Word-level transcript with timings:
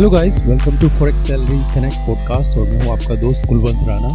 Hello 0.00 0.10
guys 0.10 0.38
welcome 0.42 0.78
to 0.80 0.88
forex 0.88 1.26
salary 1.28 1.56
connect 1.72 1.96
podcast 2.06 2.56
और 2.58 2.68
मैं 2.68 2.80
हूँ 2.82 2.92
आपका 2.92 3.14
दोस्त 3.14 3.42
कुलवंत 3.48 3.88
राणा। 3.88 4.08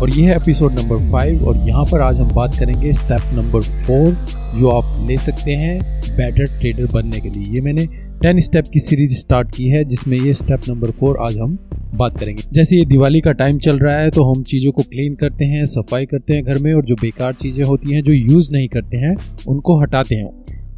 और 0.00 0.10
ये 0.10 0.22
है 0.26 0.36
एपिसोड 0.36 0.72
नंबर 0.72 1.10
फाइव 1.12 1.44
और 1.48 1.56
यहाँ 1.68 1.84
पर 1.84 2.00
आज 2.00 2.20
हम 2.20 2.28
बात 2.34 2.54
करेंगे 2.58 2.92
स्टेप 2.92 3.34
नंबर 3.34 3.60
फोर 3.86 4.12
जो 4.58 4.68
आप 4.68 5.06
ले 5.08 5.18
सकते 5.18 5.54
हैं 5.54 5.78
बेटर 6.06 6.44
ट्रेडर 6.52 6.86
बनने 6.94 7.20
के 7.20 7.28
लिए। 7.28 7.54
ये 7.54 7.60
मैंने 7.60 7.86
टेन 8.22 8.40
स्टेप 8.40 8.70
की 8.72 8.80
सीरीज़ 8.80 9.14
स्टार्ट 9.14 9.54
की 9.56 9.68
है, 9.68 9.84
जिसमें 9.84 10.18
ये 10.18 10.34
स्टेप 10.34 10.68
नंबर 10.68 10.90
फोर 10.90 11.18
आज 11.22 11.36
हम 11.38 11.58
बात 11.94 12.18
करेंगे। 12.20 12.42
जैसे 12.52 12.76
ये 12.76 12.84
दिवाली 12.86 13.20
का 13.20 13.32
टाइम 13.34 13.58
चल 13.58 13.78
रहा 13.78 13.98
है 13.98 14.10
तो 14.10 14.24
हम 14.24 14.42
चीज़ों 14.44 14.72
को 14.72 14.82
क्लीन 14.84 15.14
करते 15.14 15.44
हैं, 15.44 15.64
सफ़ाई 15.66 16.06
करते 16.06 16.34
हैं 16.34 16.44
घर 16.44 16.58
में 16.58 16.72
और 16.74 16.84
जो 16.84 16.94
बेकार 17.02 17.34
चीज़ें 17.34 17.62
होती 17.64 17.94
हैं, 17.94 18.02
जो 18.02 18.12
यूज़ 18.12 18.52
नहीं 18.52 18.68
करते 18.68 18.96
हैं, 18.96 19.16
उनको 19.48 19.80
हटाते 19.82 20.14
हैं। 20.14 20.30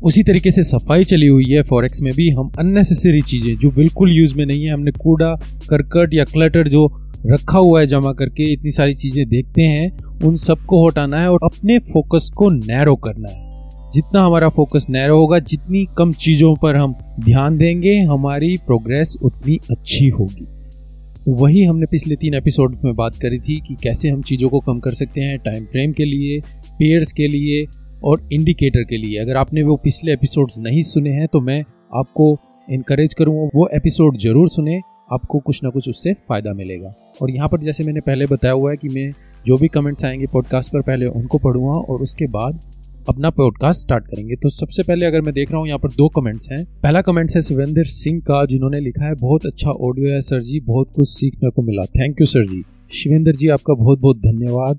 उसी 0.02 0.22
तरीके 0.22 0.50
से 0.50 0.62
सफ़ाई 0.62 1.04
चली 1.04 1.26
हुई 1.26 1.44
है 1.44 1.62
फॉरेक्स 1.62 2.02
में 2.02 2.12
भी। 2.16 2.30
हम 2.30 2.50
अननेसेसरी 2.58 3.20
चीज़ें, 3.20 3.56
जो 3.56 3.70
बिल्कुल 3.70 4.12
यूज़ 4.12 4.34
में 4.34 4.46
नहीं 4.46 4.64
है। 4.64 4.72
हमने 4.72 4.90
कूड़ा, 4.90 5.34
करकट 5.70 6.14
या 6.14 6.24
क्लटर 6.24 6.68
जो 6.68 7.10
रखा 7.26 7.58
हुआ 7.58 7.80
है 7.80 7.86
जमा 7.86 8.12
करके, 8.12 8.52
इतनी 8.52 8.70
सारी 8.70 8.94
चीज़ें 8.94 9.28
देखते 9.28 9.62
हैं, 9.62 9.98
उन 10.24 10.36
सबको 10.36 10.88
हटाना 10.88 11.20
है 11.20 11.30
और 11.30 11.38
अपने 11.44 11.78
फोकस 11.78 12.30
को 12.34 12.50
नैरो 12.50 12.96
करना 12.96 13.28
है। 13.30 13.46
जितना 13.94 14.24
हमारा 14.24 14.48
फोकस 14.48 14.86
नैरो 14.90 15.18
होगा, 15.18 15.38
जितनी 15.38 15.86
कम 15.98 16.12
चीज़ों 16.12 16.56
पर 16.56 16.76
हम 16.76 16.94
ध्यान 17.20 17.58
देंगे, 17.58 17.98
हमारी 17.98 18.56
प्रोग्रेस 18.56 19.16
उतनी 19.22 19.58
अच्छी 19.70 20.08
होगी। 20.08 20.46
तो 21.26 21.32
वही 21.32 21.64
हमने 21.64 21.86
पिछले 21.86 22.16
तीन 22.16 22.34
एपिसोड 22.34 22.76
में 22.84 22.94
बात 22.94 23.14
करी 23.14 23.38
थी 23.38 23.60
कि 23.68 23.76
कैसे 23.82 24.08
हम 24.08 24.22
चीज़ों 24.22 24.48
को 24.48 24.60
कम 24.60 24.78
कर 24.78 24.94
सकते 24.94 25.20
हैं 25.20 25.38
टाइम 25.38 25.64
फ्रेम 25.64 25.92
के 25.92 26.04
लिए 26.04 26.40
पेयर्स 26.78 27.12
के 27.12 27.28
लिए 27.28 27.66
और 28.04 28.28
इंडिकेटर 28.32 28.82
के 28.82 28.96
लिए। 28.96 29.18
अगर 29.18 29.36
आपने 29.36 29.62
वो 29.62 29.76
पिछले 29.76 30.12
एपिसोड्स 30.12 30.58
नहीं 30.58 30.82
सुने 30.82 31.10
हैं 31.10 31.26
तो 31.32 31.40
मैं 31.40 31.60
आपको 31.94 32.36
इनक्रेज 32.68 33.14
करूँगा, 33.14 33.48
वो 33.54 33.68
एपिसोड 33.74 34.16
ज़रूर 34.18 34.48
सुने, 34.48 34.80
आपको 35.12 35.38
कुछ 35.38 35.62
ना 35.64 35.70
कुछ 35.70 35.88
उससे 35.88 36.12
फ़ायदा 36.28 36.52
मिलेगा। 36.54 36.92
और 37.22 37.30
यहाँ 37.30 37.48
पर 37.48 37.60
जैसे 37.60 37.84
मैंने 37.84 38.00
पहले 38.00 38.26
बताया 38.26 38.54
हुआ 38.54 38.70
है 38.70 38.76
कि 38.76 38.88
मैं 38.88 39.10
जो 39.46 39.56
भी 39.56 39.68
कमेंट्स 39.68 40.04
आएँगे 40.04 40.26
पॉडकास्ट 40.26 40.72
पर, 40.72 40.80
पहले 40.80 41.06
उनको 41.06 41.38
पढ़ूँगा 41.38 41.78
और 41.82 42.02
उसके 42.02 42.26
बाद 42.26 42.60
अपना 43.08 43.30
पॉडकास्ट 43.30 43.80
स्टार्ट 43.80 44.04
करेंगे। 44.04 44.36
तो 44.36 44.48
सबसे 44.48 44.82
पहले 44.82 45.06
अगर 45.06 45.20
मैं 45.20 45.34
देख 45.34 45.50
रहा 45.50 45.58
हूँ, 45.60 45.66
यहाँ 45.68 45.78
पर 45.78 45.88
दो 45.88 46.08
कमेंट्स 46.08 46.50
हैं। 46.50 46.64
पहला 46.82 47.00
कमेंट्स 47.00 47.36
है 47.36 47.42
शिवेंद्र 47.42 47.84
सिंह 47.84 48.20
का, 48.20 48.44
जिन्होंने 48.46 48.80
लिखा 48.80 49.04
है, 49.04 49.14
बहुत 49.14 49.46
अच्छा 49.46 49.70
ऑडियो 49.70 50.12
है 50.14 50.20
सर 50.20 50.40
जी, 50.40 50.60
बहुत 50.60 50.92
कुछ 50.96 51.08
सीखने 51.08 51.50
को 51.50 51.62
मिला। 51.62 51.84
Thank 51.98 52.20
you 52.20 52.26
sir 52.26 52.46
ji. 52.46 52.62
Shivendra 52.94 53.32
ji, 53.32 53.48
आपका 53.48 53.74
बहुत 53.74 54.00
बहुत 54.00 54.18
धन्यवाद। 54.18 54.78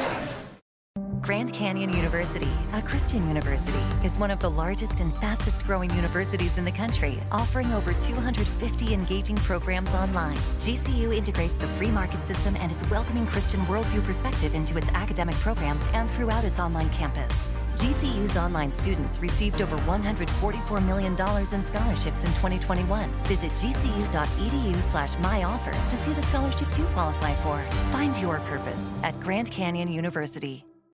Grand 1.31 1.53
Canyon 1.53 1.93
University, 1.93 2.49
a 2.73 2.81
Christian 2.81 3.25
university, 3.25 3.79
is 4.03 4.19
one 4.19 4.31
of 4.31 4.39
the 4.39 4.49
largest 4.51 4.99
and 4.99 5.15
fastest 5.21 5.63
growing 5.63 5.89
universities 5.91 6.57
in 6.57 6.65
the 6.65 6.71
country, 6.73 7.23
offering 7.31 7.71
over 7.71 7.93
250 7.93 8.93
engaging 8.93 9.37
programs 9.37 9.93
online. 9.93 10.35
GCU 10.59 11.15
integrates 11.15 11.55
the 11.55 11.69
free 11.77 11.89
market 11.89 12.25
system 12.25 12.57
and 12.57 12.69
its 12.69 12.85
welcoming 12.89 13.25
Christian 13.27 13.61
worldview 13.61 14.05
perspective 14.05 14.53
into 14.55 14.77
its 14.77 14.89
academic 14.89 15.35
programs 15.35 15.87
and 15.93 16.11
throughout 16.11 16.43
its 16.43 16.59
online 16.59 16.89
campus. 16.89 17.55
GCU's 17.77 18.35
online 18.35 18.73
students 18.73 19.17
received 19.21 19.61
over 19.61 19.77
$144 19.77 20.85
million 20.85 21.13
in 21.13 21.63
scholarships 21.63 22.25
in 22.25 22.29
2021. 22.41 23.09
Visit 23.23 23.51
gcu.edu 23.51 24.83
slash 24.83 25.15
myoffer 25.15 25.87
to 25.87 25.95
see 25.95 26.11
the 26.11 26.23
scholarships 26.23 26.77
you 26.77 26.83
qualify 26.87 27.33
for. 27.35 27.65
Find 27.89 28.17
your 28.17 28.41
purpose 28.41 28.93
at 29.03 29.17
Grand 29.21 29.49
Canyon 29.49 29.89
University. 29.89 30.65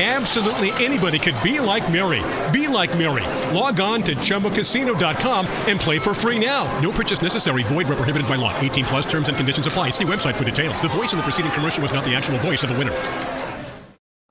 Absolutely 0.00 0.70
anybody 0.84 1.18
could 1.18 1.34
be 1.42 1.58
like 1.58 1.90
Mary. 1.90 2.22
Be 2.52 2.68
like 2.68 2.92
Mary. 2.98 3.24
Log 3.54 3.80
on 3.80 4.02
to 4.02 4.14
ChumboCasino.com 4.16 5.46
and 5.68 5.80
play 5.80 5.98
for 5.98 6.12
free 6.14 6.38
now. 6.38 6.62
No 6.80 6.90
purchase 6.92 7.22
necessary. 7.22 7.62
Void 7.62 7.86
where 7.88 7.96
prohibited 7.96 8.28
by 8.28 8.36
law. 8.36 8.52
18 8.60 8.84
plus 8.84 9.06
terms 9.06 9.28
and 9.28 9.36
conditions 9.36 9.66
apply. 9.66 9.90
See 9.90 10.04
website 10.04 10.34
for 10.34 10.44
details. 10.44 10.80
The 10.82 10.88
voice 10.88 11.12
in 11.14 11.18
the 11.18 11.24
preceding 11.24 11.52
commercial 11.52 11.82
was 11.82 11.92
not 11.92 12.04
the 12.04 12.14
actual 12.14 12.38
voice 12.38 12.62
of 12.62 12.70
the 12.70 12.78
winner. 12.78 12.92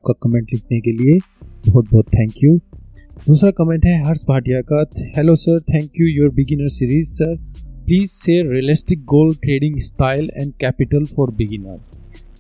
का 0.04 0.13
comment 0.24 0.54
लिखने 0.54 0.80
के 0.81 0.92
लिए 0.98 1.19
बहुत 1.69 1.86
बहुत 1.92 2.07
thank 2.16 2.44
you 2.44 2.56
दूसरा 3.28 3.52
comment 3.60 3.86
है 3.86 3.94
हर्ष 4.06 4.24
भाटिया 4.30 4.62
का 4.72 4.84
hello 5.18 5.36
sir 5.44 5.60
thank 5.69 6.00
you 6.00 6.07
your 6.07 6.30
beginner 6.36 6.68
series 6.75 7.07
sir 7.07 7.36
please 7.86 8.10
से 8.10 8.42
realistic 8.52 9.04
goal 9.13 9.34
trading 9.44 9.80
style 9.88 10.30
and 10.42 10.54
capital 10.62 11.06
for 11.16 11.31
beginner 11.42 11.80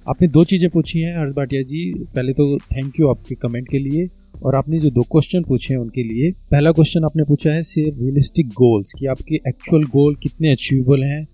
आपने 0.08 0.28
दो 0.28 0.44
चीज़ें 0.44 0.70
पूछी 0.70 1.00
हैं, 1.00 1.18
हर्ष 1.20 1.32
भाटिया 1.32 1.62
जी। 1.62 1.94
पहले 2.14 2.32
तो 2.32 2.58
थैंक 2.58 3.00
यू 3.00 3.08
आपके 3.08 3.34
कमेंट 3.34 3.68
के 3.68 3.78
लिए 3.78 4.08
और 4.44 4.54
आपने 4.54 4.78
जो 4.78 4.90
दो 4.90 5.02
क्वेश्चन 5.02 5.42
पूछे 5.42 5.74
हैं 5.74 5.80
उनके 5.80 6.02
लिए। 6.02 6.30
पहला 6.50 6.72
क्वेश्चन 6.72 7.04
आपने 7.04 7.24
पूछा 7.24 7.50
है 7.50 7.62
सिर्फ़ 7.62 8.00
रियलिस्टिक 8.00 8.48
गोल्स 8.48 8.92
कि 8.98 9.06
आपके 9.06 9.34
एक्चुअल 9.48 9.84
गोल 9.84 10.14
कितने 10.14 10.50
अचीवेबल 10.50 11.02
हैं? 11.02 11.26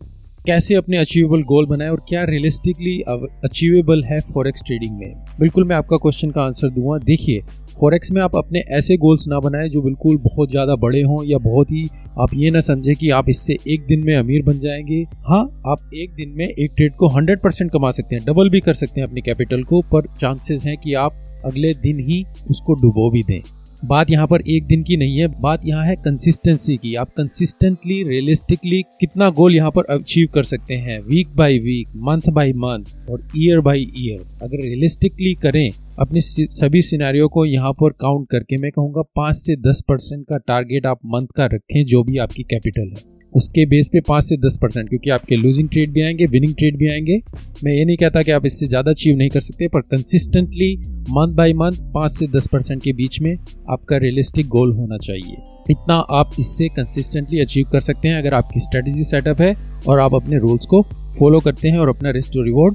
कैसे 0.46 0.74
अपने 0.74 0.96
अचीवेबल 0.96 1.42
गोल 1.42 1.66
बनाए 1.66 1.88
और 1.88 2.00
क्या 2.08 2.22
रियलिस्टिकली 2.24 2.98
अचीवेबल 3.44 4.02
है 4.04 4.20
फॉरेक्स 4.24 4.62
ट्रेडिंग 4.66 4.98
में? 4.98 5.14
बिल्कुल 5.40 5.64
मैं 5.64 5.76
आपका 5.76 5.96
क्वेश्चन 5.96 6.30
का 6.30 6.42
आंसर 6.42 6.70
दूँगा। 6.70 6.98
देखिए 7.04 7.40
फॉरेक्स 7.80 8.10
में 8.10 8.20
आप 8.22 8.36
अपने 8.36 8.58
ऐसे 8.70 8.96
गोल्स 8.96 9.26
ना 9.28 9.38
बनाएँ 9.40 9.68
जो 9.70 9.82
बिल्कुल 9.82 10.16
बहुत 10.24 10.50
ज़्यादा 10.50 10.74
बड़े 10.82 11.02
हों 11.02 11.18
या 11.24 11.38
बहुत 11.40 11.70
ही 11.70 11.84
आप 12.20 12.34
ये 12.34 12.50
ना 12.50 12.60
समझें 12.60 12.94
कि 12.94 13.10
आप 13.10 13.28
इससे 13.28 13.56
एक 13.68 13.86
दिन 13.86 14.04
में 14.04 14.14
अमीर 14.16 14.42
बन 14.42 14.60
जाएँगे। 14.60 15.02
हाँ 15.24 15.42
आप 15.66 15.90
एक 15.94 16.14
दिन 16.14 16.32
में 16.36 16.46
एक 16.46 16.72
ट्रेड 16.76 16.94
को 16.94 17.08
100 17.10 17.42
परसेंट 17.42 17.70
कमा 17.72 17.90
सकते 17.90 18.16
हैं 18.16 18.24
डबल 18.26 18.50
भी 18.50 18.60
कर 18.60 18.74
सकते 18.74 19.00
हैं 19.00 19.08
अपने 19.08 19.20
कैपिटल 19.20 19.62
को, 19.62 19.82
पर 19.84 20.06
चांसेस 20.20 20.64
हैं 20.64 20.76
कि 20.76 20.94
आप 20.96 21.22
अगले 21.44 21.74
दिन 21.82 21.98
ही 22.00 22.24
उसको 22.50 22.74
डुबो 22.74 23.10
भी 23.10 23.22
दें। 23.22 23.40
बात 23.82 24.10
यहाँ 24.10 24.26
पर 24.26 24.40
एक 24.48 24.66
दिन 24.66 24.82
की 24.82 24.96
नहीं 24.96 25.18
है, 25.18 25.26
बात 25.40 25.64
यहाँ 25.64 25.84
है 25.86 25.94
कंसिस्टेंसी 25.96 26.76
की। 26.76 26.94
आप 26.94 27.10
कंसिस्टेंटली 27.16 28.02
रियलिस्टिकली 28.02 28.82
कितना 29.00 29.28
गोल 29.30 29.54
यहाँ 29.54 29.70
पर 29.70 29.94
अचीव 29.94 30.28
कर 30.34 30.42
सकते 30.44 30.74
हैं 30.76 30.98
week 31.00 31.34
by 31.36 31.58
week 31.58 31.88
month 31.98 32.30
by 32.30 32.52
month 32.56 33.10
और 33.10 33.26
ईयर 33.36 33.60
बाय 33.60 33.80
ईयर 33.80 34.20
अगर 34.42 34.56
रियलिस्टिकली 34.58 35.34
करें, 35.42 35.68
अपने 35.98 36.20
सभी 36.20 36.82
सिनारियों 36.82 37.28
को 37.28 37.44
यहाँ 37.46 37.72
पर 37.72 37.92
काउंट 38.00 38.28
करके 38.30 38.62
मैं 38.62 38.70
कहूँगा 38.70 39.02
पाँच 39.16 39.36
से 39.36 39.56
दस 39.62 39.82
परसेंट 39.88 40.24
का 40.24 40.38
टारगेट 40.38 40.86
आप 40.86 41.00
मंथ 41.06 41.36
का 41.36 41.46
रखें, 41.46 41.84
जो 41.84 42.02
भी 42.02 42.18
आपकी 42.18 42.42
कैपिटल 42.44 42.88
है। 42.88 43.15
उसके 43.36 43.64
बेस 43.66 43.88
पे 43.92 44.00
पाँच 44.00 44.24
से 44.24 44.36
दस 44.38 44.56
परसेंट 44.62 44.88
क्योंकि 44.88 45.10
आपके 45.10 45.36
लूजिंग 45.36 45.68
ट्रेड 45.68 45.92
भी 45.92 46.02
आएँगे 46.02 46.26
विनिंग 46.26 46.54
ट्रेड 46.54 46.76
भी 46.78 46.88
आएँगे। 46.90 47.20
मैं 47.64 47.72
ये 47.72 47.84
नहीं 47.84 47.96
कहता 47.96 48.22
कि 48.22 48.30
आप 48.30 48.46
इससे 48.46 48.66
ज़्यादा 48.66 48.90
अचीव 48.90 49.16
नहीं 49.16 49.28
कर 49.30 49.40
सकते, 49.40 49.68
पर 49.68 49.80
कंसिस्टेंटली 49.80 50.74
मंथ 51.10 51.34
बाय 51.34 51.52
मंथ 51.54 51.92
पाँच 51.94 52.12
से 52.12 52.26
दस 52.28 52.46
परसेंट 52.52 52.82
के 52.82 52.92
बीच 52.92 53.20
में 53.20 53.34
आपका 53.70 53.96
रियलिस्टिक 53.96 54.48
गोल 54.48 54.72
होना 54.72 54.98
चाहिए। 54.98 55.36
इतना 55.70 55.94
आप 56.12 56.30
इससे 56.40 56.68
कंसिस्टेंटली 56.68 57.40
अचीव 57.40 57.68
कर 57.72 57.80
सकते 57.80 58.08
हैं, 58.08 58.16
अगर 58.16 58.34
आपकी 58.34 58.60
स्ट्रेटेजी 58.60 59.04
सेटअप 59.04 59.40
है 59.40 59.54
और 59.88 60.00
आप 60.00 60.14
अपने 60.14 60.38
रूल्स 60.38 60.66
को 60.66 60.82
फॉलो 61.18 61.40
करते 61.40 61.68
हैं 61.68 61.78
और 61.78 61.88
अपना 61.88 62.10
risk 62.10 62.32
to 62.32 62.42
reward 62.42 62.74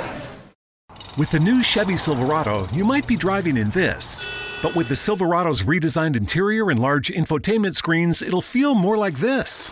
With 1.20 1.30
the 1.30 1.40
new 1.40 1.62
Chevy 1.62 1.96
Silverado, 1.96 2.66
you 2.72 2.84
might 2.84 3.06
be 3.06 3.16
driving 3.16 3.56
in 3.56 3.70
this. 3.70 4.26
But 4.62 4.74
with 4.74 4.88
the 4.88 4.96
Silverado's 4.96 5.62
redesigned 5.62 6.16
interior 6.16 6.70
and 6.70 6.78
large 6.78 7.10
infotainment 7.10 7.74
screens, 7.74 8.22
it'll 8.22 8.42
feel 8.42 8.74
more 8.74 8.96
like 8.96 9.18
this. 9.18 9.70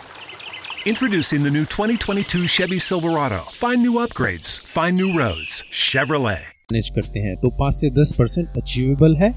Introducing 0.85 1.43
the 1.43 1.51
new 1.51 1.65
2022 1.65 2.47
Chevy 2.47 2.79
Silverado. 2.79 3.41
Find 3.53 3.81
new 3.81 3.93
upgrades, 3.93 4.61
find 4.65 4.95
new 4.95 5.17
roads. 5.17 5.63
Chevrolet. 5.71 6.41
Manage 6.71 6.89
करते 6.89 7.19
हैं 7.19 7.35
तो 7.41 7.49
पाँच 7.59 7.73
से 7.75 7.89
दस 7.91 8.15
percent 8.19 8.57
achievable 8.57 9.15
है 9.15 9.29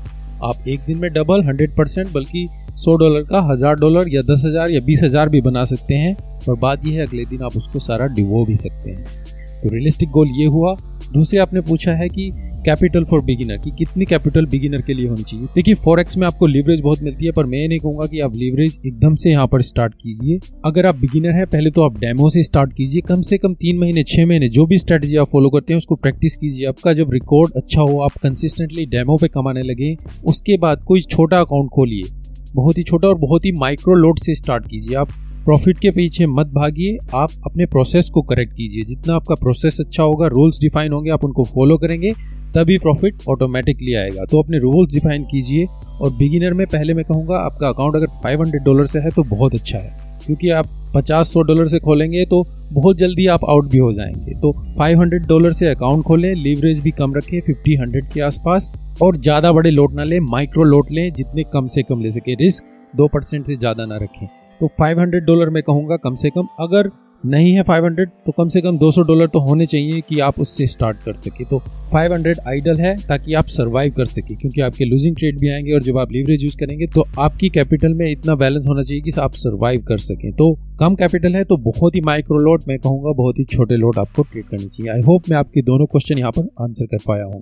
आप 0.45 0.69
एक 0.69 0.81
दिन 0.87 0.99
में 0.99 1.11
डबल 1.13 1.45
हंड्रेड 1.45 1.77
परसेंट 1.77 2.13
बल्कि 2.13 2.47
सौ 2.85 2.97
डॉलर 2.97 3.23
का 3.33 3.41
हजार 3.51 3.75
डॉलर 3.81 4.09
या 4.15 4.23
दस 4.31 4.43
हजार 4.45 4.71
या 4.71 4.81
बीस 4.87 5.03
हजार 5.03 5.29
भी 5.29 5.41
बना 5.41 5.65
सकते 5.73 5.95
हैं 5.95 6.15
और 6.49 6.57
बात 6.59 6.87
यह 6.87 7.01
है 7.01 7.07
अगले 7.07 7.25
दिन 7.31 7.43
आप 7.45 7.57
उसको 7.57 7.79
सारा 7.89 8.07
डिवो 8.19 8.45
भी 8.47 8.57
सकते 8.57 8.91
हैं 8.91 9.22
तो 9.64 9.70
रियलिस्टिक 9.70 10.10
गोल 10.10 10.32
ये 10.38 10.46
हुआ। 10.46 10.76
दूसरे 11.14 11.40
आपने 11.40 11.62
पूछा 11.62 11.94
है 11.94 12.08
कि 12.10 12.32
कैपिटल 12.66 13.04
फॉर 13.04 13.22
बिगिनर 13.22 13.58
की 13.58 13.72
कितनी 13.72 14.06
कैपिटल 14.06 14.46
बिगिनर 14.46 14.82
के 14.82 14.94
लिए 14.94 15.08
होनी 15.08 15.24
चाहिए। 15.24 15.46
देखिए 15.56 15.76
फॉरेक्स 15.76 16.18
में 16.18 16.26
आपको 16.28 16.48
लीवरेज 16.48 16.82
बहुत 16.82 17.02
मिलती 17.04 17.26
है, 17.26 17.32
पर 17.32 17.46
मैं 17.46 17.68
नहीं 17.68 17.80
कहूँगा 17.80 18.06
कि 18.06 18.20
आप 18.20 18.36
लीवरेज 18.36 18.80
एकदम 18.88 19.16
से 19.16 19.30
यहाँ 19.30 19.48
पर 19.48 19.62
स्टार्ट 19.62 19.94
कीजिए। 19.94 20.40
अगर 20.66 20.86
आप 20.86 20.96
बिगिनर 20.96 21.32
है, 21.32 21.46
पहले 21.46 21.72
तो 21.72 21.82
आप 21.82 21.98
डेमो 22.00 22.30
से 22.30 22.44
स्टार्ट 22.44 22.74
कीजिए। 22.74 23.02
कम 23.02 23.22
से 23.22 23.38
कम 23.38 23.54
तीन 23.54 23.80
महीने, 23.80 24.04
छह 24.04 24.26
महीने, 24.26 24.50
जो 24.50 24.66
भी 24.66 24.78
स्ट्रेटेजी 24.78 25.18
आप 25.18 25.28
फॉलो 25.32 25.50
करते 25.50 25.74
हैं, 25.74 25.78
उसको 25.78 25.96
प्रैक्टिस 25.96 26.38
कीजिए। 26.38 26.68
आपका 26.68 26.94
जब 26.94 27.12
रिकॉर्ड 27.12 27.54
अच्छा 27.56 27.82
हो, 27.82 28.00
आप 28.00 28.18
कंसिस्टेंटली 28.24 28.86
डेमो 28.86 29.18
पे 29.18 29.28
कमाने 29.28 29.64
लगे, 29.64 29.96
उसके 30.26 30.58
बाद 30.58 30.84
कोई 30.88 31.02
छोटा 31.02 31.40
अकाउंट 31.40 31.70
खोलिए। 31.70 32.04
बहुत 32.56 32.78
ही 32.78 32.84
छोटा 32.84 33.08
और 33.08 33.18
बहुत 33.18 33.46
ही 33.46 33.52
माइक्रो 33.52 33.94
लोड 33.94 34.20
से 34.20 34.36
स्टार्ट 34.36 34.68
कीजिए। 34.68 34.96
आप 34.96 35.10
प्रॉफिट 35.46 35.80
के 35.80 35.90
पीछे 35.92 36.26
मत 36.28 36.48
भागिए, 36.48 36.98
आप 37.16 37.30
अपने 37.46 37.66
प्रोसेस 37.66 38.10
को 38.10 38.22
करेक्ट 38.22 38.54
कीजिए। 38.54 38.82
जितना 38.82 39.16
आपका 39.16 39.36
प्रोसेस 39.36 39.78
अच्छा 39.80 40.04
होगा 40.04 40.28
रूल्स 40.28 40.60
डिफाइन 40.62 40.94
होंगे, 40.94 41.10
आप 41.10 41.24
उनको 41.24 41.44
फॉलो 41.46 41.78
करेंगे, 41.78 42.12
तभी 42.56 42.78
प्रॉफिट 42.78 43.24
ऑटोमेटिकली 43.30 43.94
आएगा। 43.94 44.26
तो 44.26 44.42
अपने 44.42 44.60
रूल्स 44.60 44.94
डिफाइन 44.94 45.24
कीजिए 45.24 45.66
और 46.02 46.12
बिगिनर 46.14 46.54
में 46.54 46.66
पहले 46.68 46.94
मैं 46.94 47.06
कहूँगा, 47.06 47.38
आपका 47.38 47.68
अकाउंट 47.68 47.96
अगर 47.96 48.08
500 48.24 48.64
डॉलर 48.66 48.86
से 48.86 49.00
है 49.00 49.12
तो 49.12 49.24
बहुत 49.26 49.56
अच्छा 49.56 49.78
है। 49.78 50.02
क्योंकि 50.26 50.50
आप 50.50 50.68
50-100 50.96 51.42
डॉलर 51.42 51.68
से 51.68 51.80
खोलेंगे 51.80 52.24
तो 52.26 52.44
बहुत 52.74 52.98
जल्दी 52.98 53.26
आप 53.28 53.44
आउट 53.50 53.70
भी 53.70 53.78
हो 53.78 53.92
जाएँगे। 53.94 54.34
तो 54.34 54.52
500 54.78 55.28
डॉलर 55.28 55.54
से 55.54 55.68
अकाउंट 55.68 56.04
खोलें 56.04 56.34
लीवरेज 56.36 56.80
भी 56.80 56.92
कम 56.92 57.16
रखें 57.16 57.40
50 57.42 57.76
100 57.78 58.14
के 58.14 58.22
आसपास, 58.22 58.72
और 59.02 59.18
ज़्यादा 59.18 59.52
बड़े 59.52 59.72
लोट 59.72 59.94
ना 59.94 60.04
लें 60.04 60.20
माइक्रो 60.22 60.64
लोट 60.64 60.92
लें, 60.92 61.12
जितने 61.14 61.44
कम 61.44 61.68
से 61.68 61.84
कम 61.84 62.02
ले 62.02 62.12
सके। 62.12 62.36
रिस्क 62.36 62.64
दो 62.96 63.08
परसेंट 63.08 63.46
से 63.46 63.56
ज़्यादा 63.56 63.86
ना 63.86 63.98
रखें। 63.98 64.28
तो 64.64 64.68
500 64.80 65.20
डॉलर 65.26 65.50
मैं 65.50 65.62
कहूँगा 65.64 65.96
कम 65.98 66.16
से 66.16 66.30
कम। 66.30 66.48
अगर 66.62 66.90
नहीं 67.24 67.52
है 67.54 67.64
500 67.64 68.06
तो 68.26 68.32
कम 68.32 68.50
से 68.50 68.62
कम 68.62 68.78
200 68.78 69.04
डॉलर 69.08 69.28
तो 69.28 69.40
होने 69.40 69.66
चाहिए 69.66 70.02
कि 70.02 70.20
आप 70.20 70.40
उससे 70.40 70.68
स्टार्ट 70.68 70.98
कर 71.06 71.14
सके। 71.16 71.46
तो 71.46 71.60
500 71.94 72.40
आइडल 72.48 72.80
है 72.80 72.96
ताकि 73.00 73.34
आप 73.34 73.48
सरवाइव 73.48 73.94
कर 73.98 74.06
सके, 74.06 74.36
क्योंकि 74.36 74.62
आपके 74.62 74.86
लूजिंग 74.86 75.16
ट्रेड 75.16 75.40
भी 75.40 75.50
आएँगे 75.50 75.74
और 75.74 75.82
जब 75.82 75.98
आप 75.98 76.12
लीवरेज 76.12 76.44
यूज़ 76.44 76.58
करेंगे 76.58 76.88
तो 76.88 77.06
आपकी 77.20 77.50
कैपिटल 77.50 77.94
में 77.94 78.10
इतना 78.12 78.36
बैलेंस 78.36 78.68
होना 78.68 78.82
चाहिए 78.82 79.02
कि 79.02 79.12
आप 79.20 79.34
सरवाइव 79.36 79.84
कर 79.88 79.98
सकें। 80.00 80.32
तो 80.32 80.52
कम 80.80 80.96
कैपिटल 80.96 81.36
है 81.36 81.44
तो 81.44 81.58
बहुत 81.66 81.96
ही 81.96 82.02
माइक्रो 82.02 82.38
लोड 82.38 82.64
मैं 82.68 82.80
कहूँगा, 82.80 83.12
बहुत 83.14 83.40
ही 83.40 83.44
छोटे 83.46 83.78
लोड 83.78 84.00
आपको 84.00 84.24
ट्रेड 84.24 84.46
करनी 84.46 84.68
चाहिए। 84.68 84.92
आई 84.92 85.02
होप 85.02 85.30
मैं 85.30 85.38
आपके 85.38 85.62
दोनों 85.64 85.86
क्वेश्चन 85.86 86.18
यहाँ 86.18 86.32
पर 86.32 86.50
आंसर 86.62 86.86
कर 86.86 87.04
पाया 87.08 87.26
हूँ 87.26 87.42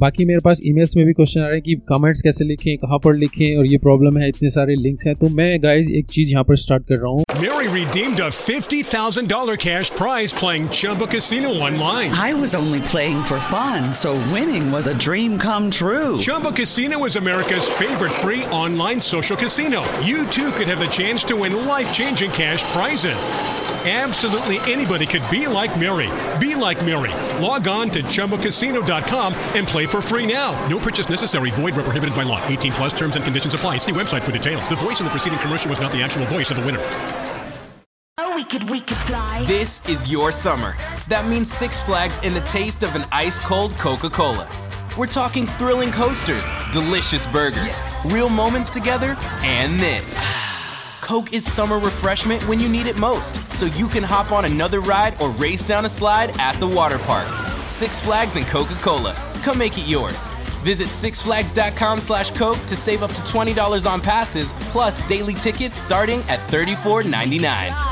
बाकी 0.00 0.24
मेरे 0.24 0.40
पास 0.44 0.60
ईमेल्स 0.66 0.96
में 0.96 1.04
भी 1.06 1.12
क्वेश्चन 1.12 1.40
आ 1.40 1.46
रहे 1.46 1.54
हैं 1.54 1.62
कि 1.62 1.74
कमेंट्स 1.88 2.22
कैसे 2.22 2.44
लिखें 2.44 2.76
कहाँ 2.78 2.98
पर 3.04 3.16
लिखें 3.16 3.56
और 3.58 3.66
ये 3.70 3.78
प्रॉब्लम 3.78 4.18
है 4.18 4.28
इतने 4.28 4.48
सारे 4.50 4.74
लिंक्स 4.74 5.06
हैं 5.06 5.14
तो 5.16 5.28
मैं 5.40 5.50
गाइज़ 5.62 5.90
एक 5.98 6.06
चीज़ 6.10 6.30
यहाँ 6.30 6.44
पर 6.44 6.56
स्टार्ट 6.56 6.86
कर 6.88 6.98
रहा 6.98 7.10
हूँ 7.10 7.24
Mary 7.42 7.68
redeemed 7.68 8.20
a 8.20 8.28
$50,000 8.30 9.58
cash 9.58 9.90
prize 9.90 10.32
playing 10.32 10.68
Chumba 10.70 11.06
Casino 11.06 11.50
online. 11.68 12.10
I 12.12 12.34
was 12.34 12.54
only 12.54 12.80
playing 12.92 13.22
for 13.30 13.38
fun, 13.50 13.92
so 13.92 14.14
winning 14.34 14.70
was 14.72 14.86
a 14.86 14.94
dream 15.06 15.38
come 15.38 15.70
true. 15.70 16.18
Chumba 16.18 16.52
Casino 16.52 17.04
is 17.04 17.16
America's 17.16 17.68
favorite 17.80 18.12
free 18.12 18.44
online 18.46 19.00
social 19.00 19.36
casino. 19.36 19.82
You 20.02 20.26
too 20.38 20.52
could 20.52 20.66
have 20.68 20.80
the 20.80 20.92
chance 21.00 21.24
to 21.24 21.36
win 21.36 21.58
life-changing 21.66 22.30
cash 22.30 22.64
prizes. 22.76 23.61
Absolutely 23.84 24.58
anybody 24.72 25.06
could 25.06 25.28
be 25.28 25.48
like 25.48 25.76
Mary. 25.76 26.08
Be 26.38 26.54
like 26.54 26.84
Mary. 26.84 27.10
Log 27.42 27.66
on 27.66 27.90
to 27.90 28.00
ChumboCasino.com 28.04 29.34
and 29.56 29.66
play 29.66 29.86
for 29.86 30.00
free 30.00 30.24
now. 30.24 30.52
No 30.68 30.78
purchase 30.78 31.10
necessary. 31.10 31.50
Void 31.50 31.74
where 31.74 31.82
prohibited 31.82 32.14
by 32.14 32.22
law. 32.22 32.40
18 32.46 32.72
plus 32.72 32.92
terms 32.96 33.16
and 33.16 33.24
conditions 33.24 33.54
apply. 33.54 33.78
See 33.78 33.90
website 33.90 34.22
for 34.22 34.30
details. 34.30 34.68
The 34.68 34.76
voice 34.76 35.00
in 35.00 35.04
the 35.04 35.10
preceding 35.10 35.40
commercial 35.40 35.68
was 35.68 35.80
not 35.80 35.90
the 35.90 36.00
actual 36.00 36.26
voice 36.26 36.48
of 36.52 36.58
the 36.58 36.64
winner. 36.64 36.78
Oh, 38.18 38.36
we 38.36 38.44
could, 38.44 38.70
we 38.70 38.80
could 38.80 38.98
fly. 38.98 39.44
This 39.46 39.84
is 39.88 40.08
your 40.08 40.30
summer. 40.30 40.76
That 41.08 41.26
means 41.26 41.52
Six 41.52 41.82
Flags 41.82 42.20
and 42.22 42.36
the 42.36 42.40
taste 42.42 42.84
of 42.84 42.94
an 42.94 43.04
ice 43.10 43.40
cold 43.40 43.76
Coca 43.78 44.10
Cola. 44.10 44.48
We're 44.96 45.06
talking 45.06 45.46
thrilling 45.46 45.90
coasters, 45.90 46.52
delicious 46.70 47.26
burgers, 47.26 47.80
real 48.12 48.28
moments 48.28 48.72
together, 48.72 49.16
and 49.42 49.80
this. 49.80 50.20
Coke 51.12 51.34
is 51.34 51.44
summer 51.44 51.78
refreshment 51.78 52.42
when 52.48 52.58
you 52.58 52.70
need 52.70 52.86
it 52.86 52.98
most, 52.98 53.36
so 53.52 53.66
you 53.66 53.86
can 53.86 54.02
hop 54.02 54.32
on 54.32 54.46
another 54.46 54.80
ride 54.80 55.20
or 55.20 55.28
race 55.32 55.62
down 55.62 55.84
a 55.84 55.88
slide 55.90 56.34
at 56.40 56.58
the 56.58 56.66
water 56.66 56.98
park. 57.00 57.28
Six 57.66 58.00
Flags 58.00 58.36
and 58.36 58.46
Coca-Cola. 58.46 59.12
Come 59.42 59.58
make 59.58 59.76
it 59.76 59.86
yours. 59.86 60.26
Visit 60.62 60.86
sixflags.com 60.86 62.00
slash 62.00 62.30
Coke 62.30 62.64
to 62.64 62.74
save 62.74 63.02
up 63.02 63.12
to 63.12 63.20
$20 63.24 63.86
on 63.86 64.00
passes, 64.00 64.54
plus 64.70 65.06
daily 65.06 65.34
tickets 65.34 65.76
starting 65.76 66.20
at 66.30 66.40
$34.99. 66.48 67.91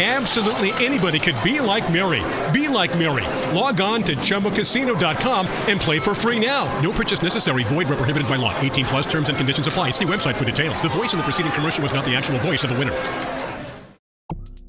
Absolutely 0.00 0.70
anybody 0.82 1.18
could 1.18 1.36
be 1.44 1.60
like 1.60 1.84
Mary. 1.92 2.22
Be 2.54 2.68
like 2.68 2.96
Mary. 2.98 3.26
Log 3.54 3.82
on 3.82 4.02
to 4.04 4.16
ChumboCasino.com 4.16 5.46
and 5.68 5.78
play 5.78 5.98
for 5.98 6.14
free 6.14 6.40
now. 6.40 6.64
No 6.80 6.90
purchase 6.90 7.22
necessary. 7.22 7.64
Void 7.64 7.86
where 7.88 7.98
prohibited 7.98 8.26
by 8.26 8.36
law. 8.36 8.58
18 8.60 8.86
plus 8.86 9.06
terms 9.06 9.28
and 9.28 9.36
conditions 9.36 9.66
apply. 9.66 9.90
See 9.90 10.06
website 10.06 10.36
for 10.36 10.46
details. 10.46 10.80
The 10.80 10.88
voice 10.88 11.12
in 11.12 11.18
the 11.18 11.24
preceding 11.24 11.52
commercial 11.52 11.82
was 11.82 11.92
not 11.92 12.06
the 12.06 12.16
actual 12.16 12.38
voice 12.38 12.64
of 12.64 12.70
the 12.70 12.78
winner. 12.78 12.96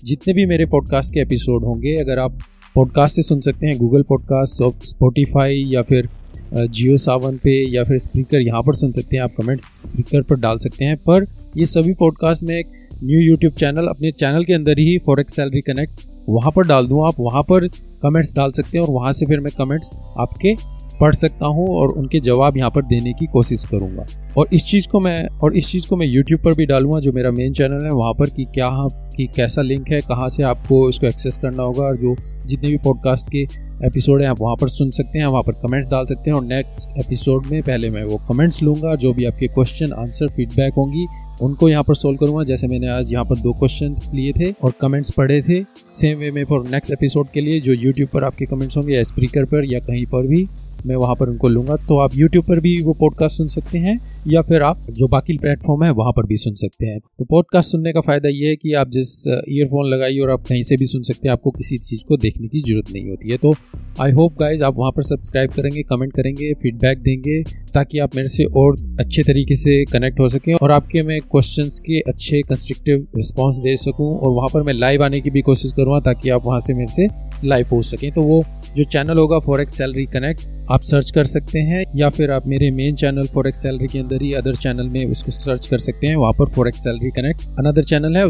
जितने 0.05 0.34
भी 0.34 0.46
मेरे 0.46 0.65
podcast 0.65 1.13
के 1.13 1.20
episode 1.22 1.63
होंगे 1.65 1.93
अगर 2.01 2.20
आप 2.20 2.38
podcast 2.75 3.15
से 3.15 3.22
सुन 3.22 3.41
सकते 3.41 3.67
हैं 3.67 3.77
गूगल 3.79 4.03
पॉडकास्ट 4.10 4.63
स्पॉटिफाई 4.88 5.63
या 5.74 5.81
फिर 5.89 6.10
जियो 6.53 6.98
सावन 6.98 7.38
पे 7.43 7.53
या 7.75 7.84
फिर 7.84 7.98
स्पीकर 8.00 8.41
यहाँ 8.41 8.62
पर 8.67 8.75
सुन 8.75 8.91
सकते 8.91 9.15
हैं 9.15 9.24
आप 9.24 9.36
कमेंट्स 9.38 9.65
स्पीकर 9.65 10.22
पर 10.29 10.39
डाल 10.39 10.58
सकते 10.60 10.86
हैं 10.86 10.98
पर 11.08 11.25
ये 11.58 11.65
सभी 11.65 11.93
पॉडकास्ट 12.00 12.43
में 12.43 12.55
एक 12.55 12.72
न्यू 13.05 13.21
यूट्यूब 13.21 13.53
चैनल 13.53 13.87
अपने 13.87 14.11
चैनल 14.12 14.45
के 14.45 14.53
अंदर 14.53 14.79
ही 14.79 14.99
फॉरेक्स 14.99 15.37
सैलरी 15.37 15.61
कनेक्ट 15.61 16.00
वहाँ 16.29 16.50
पर 16.57 16.67
डाल 16.67 16.87
दूँ 16.87 17.07
आप, 17.09 17.15
वहाँ 17.21 17.43
पर 17.43 17.67
कमेंट्स 18.03 18.35
डाल 18.35 18.53
सकते 18.53 18.79
हैं 18.79 18.85
और 18.85 18.93
वहाँ 18.93 19.12
से 19.12 19.26
फिर 19.26 19.41
मैं 19.41 19.53
कमेंट्स 19.59 19.91
आपके 20.21 20.55
पढ़ 21.00 21.15
सकता 21.15 21.47
हूँ 21.47 21.67
और 21.69 21.88
उनके 21.88 22.21
जवाब 22.21 22.57
यहाँ 22.57 22.71
पर 22.71 22.83
देने 22.83 23.12
की 23.12 23.26
कोशिश 23.26 23.65
करूँगा। 23.65 24.07
और 24.38 24.49
इस 24.53 24.65
चीज़ 24.65 24.88
को 24.88 25.00
मैं, 25.00 25.29
और 25.29 25.57
इस 25.57 25.67
चीज़ 25.67 25.88
को 25.88 25.97
मैं 25.97 26.07
यूट्यूब 26.07 26.41
पर 26.41 26.55
भी 26.55 26.67
डालूँगा, 26.67 27.00
जो 27.00 27.12
मेरा 27.12 27.31
मेन 27.31 27.53
चैनल 27.53 27.85
है, 27.85 27.91
वहाँ 27.91 28.12
पर 28.12 28.31
कि 28.31 28.45
क्या, 28.45 28.71
कि 29.17 29.26
कैसा 29.37 29.62
लिंक 29.62 29.88
है, 29.88 29.99
कहाँ 29.99 30.29
से 30.29 30.43
आपको 30.43 30.88
इसको 30.88 31.07
एक्सेस 31.07 31.38
करना 31.38 31.62
होगा, 31.62 31.85
और 31.85 31.97
जो 31.97 32.17
जितने 32.47 32.69
भी 32.69 32.76
पॉडकास्ट 32.76 33.29
के 33.29 33.43
एपिसोड 33.87 34.23
हैं, 34.23 34.29
आप 34.29 34.41
वहाँ 34.41 34.57
पर 34.57 34.69
सुन 34.69 34.91
सकते 34.91 35.19
हैं, 35.19 35.26
वहाँ 35.26 35.43
पर 35.43 35.53
कमेंट्स 35.53 35.91
डाल 35.91 36.07
सकते 36.07 36.31
हैं 36.31 36.37
और 36.37 36.45
नेक्स्ट 36.45 36.99
एपिसोड 37.05 37.47
में 37.47 37.62
पहले 37.62 37.91
मैं 37.91 38.05
वो 38.05 38.21
कमेंट्स 38.29 38.62
लूँगा, 38.62 38.95
जो 38.95 39.12
भी 39.12 39.25
आपके 39.25 39.47
क्वेश्चन 39.47 39.93
आंसर 39.93 40.29
फीडबैक 40.29 40.75
होंगी 40.76 41.07
उनको 41.43 41.69
यहाँ 41.69 41.83
पर 41.83 41.95
सोल्व 41.95 42.19
करूँगा। 42.19 42.45
जैसे 42.45 42.66
मैंने 42.66 42.88
आज 42.88 43.12
यहाँ 43.12 43.25
पर 43.25 43.37
दो 43.37 43.52
क्वेश्चन 43.52 43.97
लिए 44.14 44.33
थे 44.33 44.52
और 44.62 44.73
कमेंट्स 44.81 45.11
पढ़े 45.11 45.43
थे। 45.43 45.62
सेम 45.95 46.19
वे 46.19 46.31
में 46.31 46.45
फॉर 46.45 46.69
नेक्स्ट 46.69 46.93
एपिसोड 46.93 47.26
के 47.35 47.40
लिए, 47.40 47.61
जो 47.61 47.73
यूट्यूब 47.73 48.09
पर 48.09 48.25
आपके 48.25 48.47
कमेंट्स 48.47 48.76
होंगे, 48.76 48.95
या 48.95 49.02
स्पीकर 49.05 49.45
पर, 49.45 49.73
या 49.73 49.81
कहीं 49.81 50.07
पर 50.07 50.26
भी। 50.26 50.49
मैं 50.87 50.97
वहाँ 50.97 51.14
पर 51.14 51.28
उनको 51.28 51.49
लूँगा। 51.49 51.76
तो 51.88 51.99
आप 51.99 52.16
यूट्यूब 52.16 52.45
पर 52.45 52.61
भी 52.61 52.80
वो 52.83 52.92
पॉडकास्ट 52.92 53.37
सुन 53.37 53.49
सकते 53.49 53.78
हैं, 53.78 53.99
या 54.26 54.42
फिर 54.42 54.62
आप 54.62 54.87
जो 54.90 55.09
बाकी 55.09 55.37
प्लेटफॉर्म 55.38 55.85
है, 55.85 55.90
वहाँ 55.92 56.12
पर 56.12 56.26
भी 56.26 56.37
सुन 56.37 56.54
सकते 56.54 56.87
हैं। 56.87 56.99
तो 56.99 57.25
पॉडकास्ट 57.25 57.71
सुनने 57.71 57.92
का 57.92 58.00
फ़ायदा 58.00 58.28
ये 58.28 58.49
है 58.49 58.56
कि 58.56 58.73
आप 58.75 58.90
जिस 58.90 59.12
ईयरफोन 59.28 59.90
लगाइए 59.90 60.18
और 60.18 60.30
आप 60.30 60.45
कहीं 60.49 60.62
से 60.62 60.76
भी 60.76 60.87
सुन 60.87 61.02
सकते 61.02 61.28
हैं, 61.28 61.33
आपको 61.33 61.50
किसी 61.50 61.76
चीज़ 61.78 62.04
को 62.09 62.16
देखने 62.16 62.49
की 62.49 62.61
ज़रूरत 62.61 62.92
नहीं 62.92 63.09
होती 63.11 63.30
है। 63.30 63.37
तो 63.37 63.54
आई 64.00 64.11
होप 64.11 64.33
गाइज़ 64.33 64.62
आप 64.62 64.75
वहाँ 64.76 64.90
पर 64.92 65.02
सब्सक्राइब 65.02 65.50
करेंगे 65.50 65.83
कमेंट 65.83 66.12
करेंगे 66.12 66.52
फीडबैक 66.54 66.99
देंगे, 66.99 67.42
ताकि 67.75 67.99
आप 67.99 68.16
मेरे 68.16 68.28
से 68.28 68.45
और 68.56 68.76
अच्छे 69.00 69.23
तरीके 69.23 69.54
से 69.54 69.83
कनेक्ट 69.85 70.21
हो 70.21 70.28
सकें 70.28 70.52
और 70.54 70.71
आपके 70.73 71.02
मैं 71.02 71.21
क्वेश्चन 71.23 71.68
के 71.87 72.00
अच्छे 72.02 72.40
कंस्ट्रक्टिव 72.42 73.06
रिस्पॉन्स 73.16 73.59
दे 73.59 73.76
सकूँ 73.78 74.09
और 74.16 74.33
वहाँ 74.33 74.49
पर 74.54 74.62
मैं 74.62 74.75
लाइव 74.75 75.04
आने 75.04 75.21
की 75.21 75.30
भी 75.30 75.42
कोशिश 75.42 75.73
करूँगा, 75.73 76.00
ताकि 76.02 76.30
आप 76.30 76.47
वहाँ 76.47 76.61
से 76.61 76.75
मेरे 76.75 76.92
से 76.92 77.09
लाइव 77.45 77.66
पूछ 77.71 77.87
सकें। 77.87 78.11
तो 78.12 78.23
वो 78.23 78.42
जो 78.76 78.85
चैनल 78.92 79.18
होगा 79.18 79.38
फॉर 79.38 79.61
एक्स 79.61 79.76
सैलरी 79.78 80.04
कनेक्ट 80.12 80.45
आप 80.71 80.83
सर्च 80.83 81.11
कर 81.14 81.25
सकते 81.25 81.59
हैं 81.71 81.83
या 81.97 82.09
फिर 82.11 82.30
आप 82.30 82.47
मेरे 82.47 82.71
मेन 82.71 82.95
चैनल 82.97 83.28
फॉरेक्स 83.35 83.62
सैलरी 83.62 83.87
के 83.87 83.99
अंदर 83.99 84.23
ही 84.23 84.33
अदर 84.35 84.54
चैनल 84.56 84.88
में 84.88 85.11
उसको 85.11 85.30
सर्च 85.33 85.66
कर 85.66 85.78
सकते 85.78 86.06
हैं 86.06 86.16
वहाँ 86.16 86.33
पर 86.38 86.54
forex 86.54 86.83
salary 86.85 87.11
connect 87.18 87.47
another 87.59 87.83
channel 87.83 88.16
है 88.16 88.25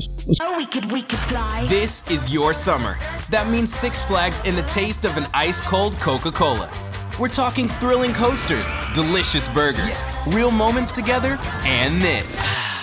this 1.68 2.02
is 2.12 2.26
your 2.34 2.54
summer 2.54 2.98
that 3.30 3.46
means 3.48 3.74
Six 3.76 4.06
Flags 4.06 4.44
in 4.46 4.56
the 4.56 4.66
of 5.06 5.18
an 5.18 5.26
ice 5.34 5.60
cold 5.70 6.02
Coca 6.04 6.30
Cola 6.40 6.68
We're 7.18 7.28
talking 7.30 7.68
thrilling 7.70 8.12
coasters, 8.12 8.74
delicious 8.92 9.48
burgers, 9.50 10.02
yes. 10.02 10.30
real 10.34 10.50
moments 10.52 10.94
together, 10.94 11.38
and 11.64 12.02
this. 12.02 12.75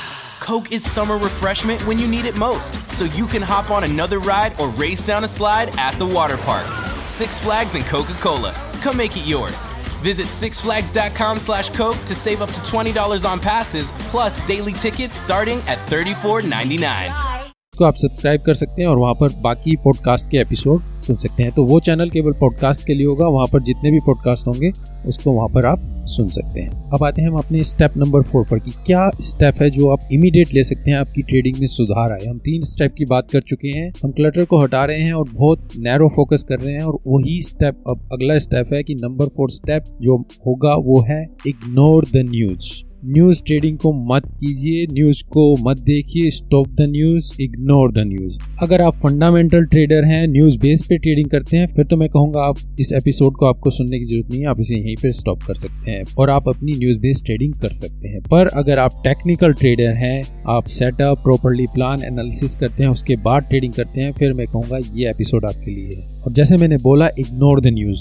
Coke 0.43 0.73
is 0.73 0.83
summer 0.83 1.17
refreshment 1.17 1.87
when 1.87 1.97
you 1.97 2.05
need 2.05 2.25
it 2.25 2.37
most, 2.37 2.75
so 2.91 3.05
you 3.05 3.25
can 3.25 3.41
hop 3.41 3.71
on 3.71 3.85
another 3.85 4.19
ride 4.19 4.59
or 4.59 4.67
race 4.71 5.01
down 5.01 5.23
a 5.23 5.27
slide 5.27 5.73
at 5.79 5.97
the 5.97 6.05
water 6.05 6.35
park. 6.35 6.67
Six 7.05 7.39
Flags 7.39 7.75
and 7.75 7.85
Coca-Cola. 7.85 8.51
Come 8.81 8.97
make 8.97 9.15
it 9.15 9.25
yours. 9.25 9.65
Visit 10.01 10.25
sixflags.com 10.25 11.39
slash 11.39 11.69
Coke 11.69 12.03
to 12.03 12.13
save 12.13 12.41
up 12.41 12.51
to 12.51 12.59
$20 12.59 13.27
on 13.27 13.39
passes, 13.39 13.93
plus 14.09 14.45
daily 14.45 14.73
tickets 14.73 15.15
starting 15.15 15.59
at 15.59 15.79
$34.99. 15.87 17.32
को 17.77 17.85
आप 17.85 17.95
subscribe 17.95 18.41
कर 18.41 18.53
सकते 18.53 18.81
हैं 18.81 18.89
और 18.89 18.97
वहाँ 18.97 19.13
पर 19.13 19.39
बाकी 19.41 19.75
podcast 19.75 20.29
के 20.31 20.37
एपिसोड 20.37 20.81
सुन 21.03 21.15
सकते 21.15 21.43
हैं। 21.43 21.51
तो 21.51 21.63
वो 21.63 21.79
चैनल 21.79 22.09
केवल 22.09 22.31
पॉडकास्ट 22.31 22.85
के 22.87 22.93
लिए 22.93 23.05
होगा, 23.05 23.27
वहाँ 23.27 23.47
पर 23.53 23.61
जितने 23.61 23.91
भी 23.91 23.99
पॉडकास्ट 23.99 24.47
होंगे, 24.47 24.71
उसको 25.07 25.31
वहाँ 25.31 25.47
पर 25.49 25.65
आप 25.65 25.89
सुन 26.07 26.27
सकते 26.27 26.59
हैं। 26.59 26.69
अब 26.93 27.03
आते 27.03 27.21
हैं 27.21 27.29
हम 27.29 27.37
अपने 27.37 27.63
स्टेप 27.63 27.97
नंबर 27.97 28.21
फोर 28.21 28.45
पर 28.51 28.59
कि 28.59 28.71
क्या 28.85 29.09
स्टेप 29.21 29.61
है 29.61 29.69
जो 29.69 29.89
आप 29.89 30.07
इमीडिएट 30.11 30.53
ले 30.53 30.63
सकते 30.63 30.91
हैं 30.91 30.97
आपकी 30.97 31.21
ट्रेडिंग 31.21 31.57
में 31.59 31.67
सुधार 31.67 32.11
आए। 32.11 32.27
हम 32.27 32.37
तीन 32.39 32.63
स्टेप 32.63 32.93
की 32.97 33.05
बात 33.05 33.31
कर 33.31 33.41
चुके 33.41 33.67
हैं, 33.67 33.91
हम 34.03 34.11
क्लटर 34.11 34.45
को 34.45 34.61
हटा 34.61 34.85
रहे 34.85 35.03
हैं 35.03 35.13
और 35.13 35.29
बहुत 35.29 35.67
नैरो 35.77 36.09
फोकस 36.09 36.45
कर 36.49 36.59
रहे 36.59 36.73
हैं 36.73 36.81
और 36.81 36.99
वही 37.07 37.41
स्टेप 37.41 37.83
अब 37.89 38.09
अगला 38.13 38.39
स्टेप 38.39 38.73
है 38.73 38.83
कि 38.83 38.95
नंबर 38.95 39.27
फोर 39.27 39.51
स्टेप 39.51 39.83
जो 40.01 40.17
होगा 40.47 40.75
वो 40.75 41.01
है 41.01 41.23
ignore 41.47 42.05
the 42.05 42.27
news 42.29 42.92
news 43.05 43.43
trading 43.45 43.77
को 43.77 44.15
मत 44.15 44.23
कीजिए, 44.25 44.85
न्यूज़ 44.85 45.23
को 45.23 45.69
मत 45.69 45.79
देखिए, 45.79 46.31
stop 46.31 46.67
the 46.67 46.85
news, 46.89 47.41
ignore 47.41 47.91
the 47.91 47.99
news. 47.99 48.39
अगर 48.61 48.81
आप 48.81 48.95
फंडामेंटल 48.95 49.65
ट्रेडर 49.65 50.03
हैं, 50.03 50.27
न्यूज़ 50.27 50.59
बेस 50.59 50.85
पे 50.89 50.97
ट्रेडिंग 50.97 51.29
करते 51.29 51.57
हैं, 51.57 51.67
फिर 51.67 51.85
तो 51.85 51.97
मैं 51.97 52.09
कहूँगा 52.09 52.41
आप 52.41 52.57
इस 52.79 52.93
एपिसोड 52.93 53.33
को 53.33 53.45
आपको 53.45 53.69
सुनने 53.69 53.99
की 53.99 54.05
ज़रूरत 54.05 54.27
नहीं 54.31 54.41
है, 54.41 54.47
आप 54.47 54.59
इसे 54.59 54.75
यहीं 54.75 54.95
पर 54.95 55.11
स्टॉप 55.11 55.43
कर 55.43 55.53
सकते 55.53 55.91
हैं 55.91 56.03
और 56.17 56.29
आप 56.29 56.49
अपनी 56.49 56.71
न्यूज़ 56.71 56.97
बेस 56.97 57.23
ट्रेडिंग 57.25 57.53
कर 57.53 57.69
सकते 57.69 58.09
हैं। 58.09 58.21
पर 58.21 58.47
अगर 58.47 58.77
आप 58.77 58.91
टेक्निकल 59.03 59.53
ट्रेडर 59.53 59.93
हैं, 59.93 60.23
आप 60.47 60.63
सेटअप 60.63 61.17
प्रॉपरली 61.17 61.65
प्लान 61.65 62.03
एनालिसिस 62.03 62.55
करते 62.55 62.83
हैं, 62.83 62.89
उसके 62.89 63.15
बाद 63.15 63.43
ट्रेडिंग 63.43 63.73
करते 63.73 64.01
हैं, 64.01 64.11
फिर 64.11 64.33
मैं 64.33 64.47
कहूँगा 64.47 64.79
ये 64.95 65.09
एपिसोड 65.09 65.45
आपके 65.45 65.71
लिए 65.71 65.89
है। 65.97 66.21
और 66.21 66.33
जैसे 66.33 66.57
मैंने 66.57 66.77
बोला, 66.77 67.07
इग्नोर 67.07 67.61
द 67.61 67.67
न्यूज़। 67.67 67.99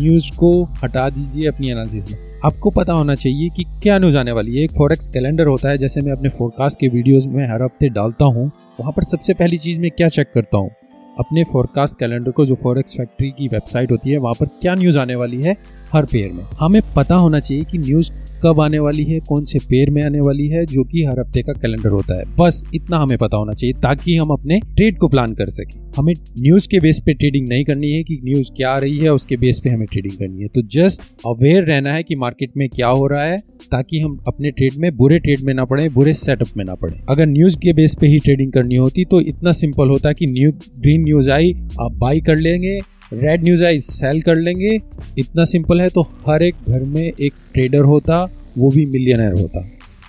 न्यूज़ 0.00 0.36
को 0.36 0.64
हटा 0.64 1.10
दीजिए 1.10 1.48
अपनी 1.48 1.70
एनालिसिस 1.70 2.10
में। 2.10 2.35
आपको 2.46 2.70
पता 2.70 2.92
होना 2.92 3.14
चाहिए 3.14 3.48
कि 3.48 3.64
क्या 3.82 3.98
न्यूज़ 3.98 4.16
आने 4.16 4.32
वाली 4.32 4.56
है। 4.56 4.64
एक 4.64 4.70
फॉरेक्स 4.70 5.08
कैलेंडर 5.08 5.46
होता 5.46 5.68
है, 5.68 5.78
जैसे 5.78 6.00
मैं 6.00 6.12
अपने 6.12 6.28
फोरकास्ट 6.28 6.80
के 6.80 6.88
वीडियोस 6.88 7.26
में 7.26 7.48
हर 7.48 7.62
हफ़्ते 7.62 7.88
डालता 7.88 8.24
हूँ, 8.24 8.50
वहाँ 8.80 8.92
पर 8.92 9.02
सबसे 9.02 9.34
पहली 9.34 9.58
चीज़ 9.58 9.80
मैं 9.80 9.90
क्या 9.90 10.08
चेक 10.08 10.26
करता 10.34 10.58
हूँ? 10.58 10.70
अपने 11.18 11.44
फोरकास्ट 11.44 11.98
कैलेंडर 11.98 12.30
को, 12.30 12.46
जो 12.46 12.54
फॉरेक्स 12.54 12.96
फैक्ट्री 12.96 13.30
की 13.30 13.48
वेबसाइट 13.48 13.92
होती 13.92 14.10
है, 14.10 14.18
वहाँ 14.18 14.34
पर 14.40 14.46
क्या 14.46 14.74
न्यूज़ 14.74 14.98
आने 14.98 15.14
वाली 15.14 15.42
है? 15.42 15.56
हर 15.92 16.04
पेयर 16.04 16.32
में। 16.32 16.44
हमें 16.60 16.82
पता 16.96 17.14
होना 17.14 17.40
चाहिए 17.40 17.64
कि 17.64 17.78
न्यूज़ 17.78 18.12
कब 18.46 18.60
आने 18.60 18.78
वाली 18.78 19.04
है, 19.04 19.20
कौन 19.28 19.44
से 19.44 19.58
पेयर 19.68 19.90
में 19.90 20.02
आने 20.02 20.20
वाली 20.20 20.46
है, 20.46 20.64
जो 20.66 20.84
कि 20.84 21.04
हर 21.04 21.20
हफ़्ते 21.20 21.42
का 21.42 21.52
कैलेंडर 21.52 21.88
होता 21.88 22.18
है। 22.18 22.24
बस 22.36 22.62
इतना 22.74 22.98
हमें 22.98 23.16
पता 23.18 23.36
होना 23.36 23.52
चाहिए, 23.52 23.72
ताकि 23.72 24.16
हम 24.16 24.30
अपने 24.30 24.58
ट्रेड 24.66 24.98
को 24.98 25.08
प्लान 25.08 25.34
कर 25.34 25.50
सकें। 25.50 25.80
हमें 25.96 26.12
न्यूज़ 26.40 26.68
के 26.68 26.80
बेस 26.80 27.00
पे 27.06 27.14
ट्रेडिंग 27.14 27.46
नहीं 27.48 27.64
करनी 27.64 27.90
है, 27.92 28.02
कि 28.02 28.20
न्यूज़ 28.24 28.50
क्या 28.56 28.70
आ 28.70 28.78
रही 28.78 28.98
है, 28.98 29.12
उसके 29.12 29.36
बेस 29.36 29.60
पे 29.64 29.70
हमें 29.70 29.86
ट्रेडिंग 29.92 30.18
करनी 30.18 30.42
है। 30.42 30.48
तो 30.48 30.62
जस्ट 30.72 31.02
अवेयर 31.26 31.64
रहना 31.64 31.92
है 31.92 32.02
कि 32.02 32.14
मार्केट 32.16 32.50
में 32.56 32.68
क्या 32.68 32.88
हो 32.88 33.06
रहा 33.06 33.24
है, 33.24 33.36
ताकि 33.70 34.00
हम 34.00 34.18
अपने 34.28 34.50
ट्रेड 34.50 34.78
में, 34.78 34.90
बुरे 34.96 35.18
ट्रेड 35.18 35.40
में 35.40 35.52
ना 35.54 35.64
पड़े, 35.64 35.88
बुरे 35.88 36.12
सेटअप 36.14 36.56
में 36.56 36.64
ना 36.64 36.74
पड़े। 36.74 37.00
अगर 37.08 37.26
न्यूज़ 37.26 37.56
के 37.56 37.72
बेस 37.72 37.96
पे 38.00 38.06
ही 38.06 38.18
ट्रेडिंग 38.18 38.52
करनी 38.52 38.76
होती 38.76 39.04
तो 39.04 39.20
इतना 39.20 39.52
सिंपल 39.52 39.88
होता 39.88 40.12
कि 40.12 40.26
न्यू 40.30 40.50
ग्रीन 40.52 41.02
न्यूज़ 41.04 41.30
आई, 41.30 41.52
आप 41.80 41.92
बाई 41.92 42.20
कर 42.20 42.36
लेंगे 42.38 42.78
रेड 43.12 43.42
न्यूज़ 43.44 43.62
आई 43.64 43.78
सेल 43.80 44.20
कर 44.22 44.36
लेंगे। 44.36 44.74
इतना 45.18 45.44
सिंपल 45.44 45.80
है 45.80 45.88
तो 45.88 46.02
हर 46.28 46.42
एक 46.42 46.54
घर 46.68 46.84
में 46.84 47.02
एक 47.02 47.32
ट्रेडर 47.54 47.84
होता, 47.84 48.22
वो 48.58 48.70
भी 48.70 48.86
मिलियनर 48.86 49.40
होता, 49.40 49.60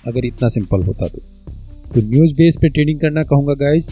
अगर 0.06 0.24
इतना 0.26 0.48
सिंपल 0.48 0.82
होता 0.82 1.08
तो। 1.08 1.22
तो 1.94 2.00
न्यूज़ 2.00 2.32
बेस 2.34 2.56
पे 2.62 2.68
ट्रेडिंग 2.68 3.00
करना 3.00 3.22
कहूँगा 3.22 3.54
गाइज़ 3.56 3.88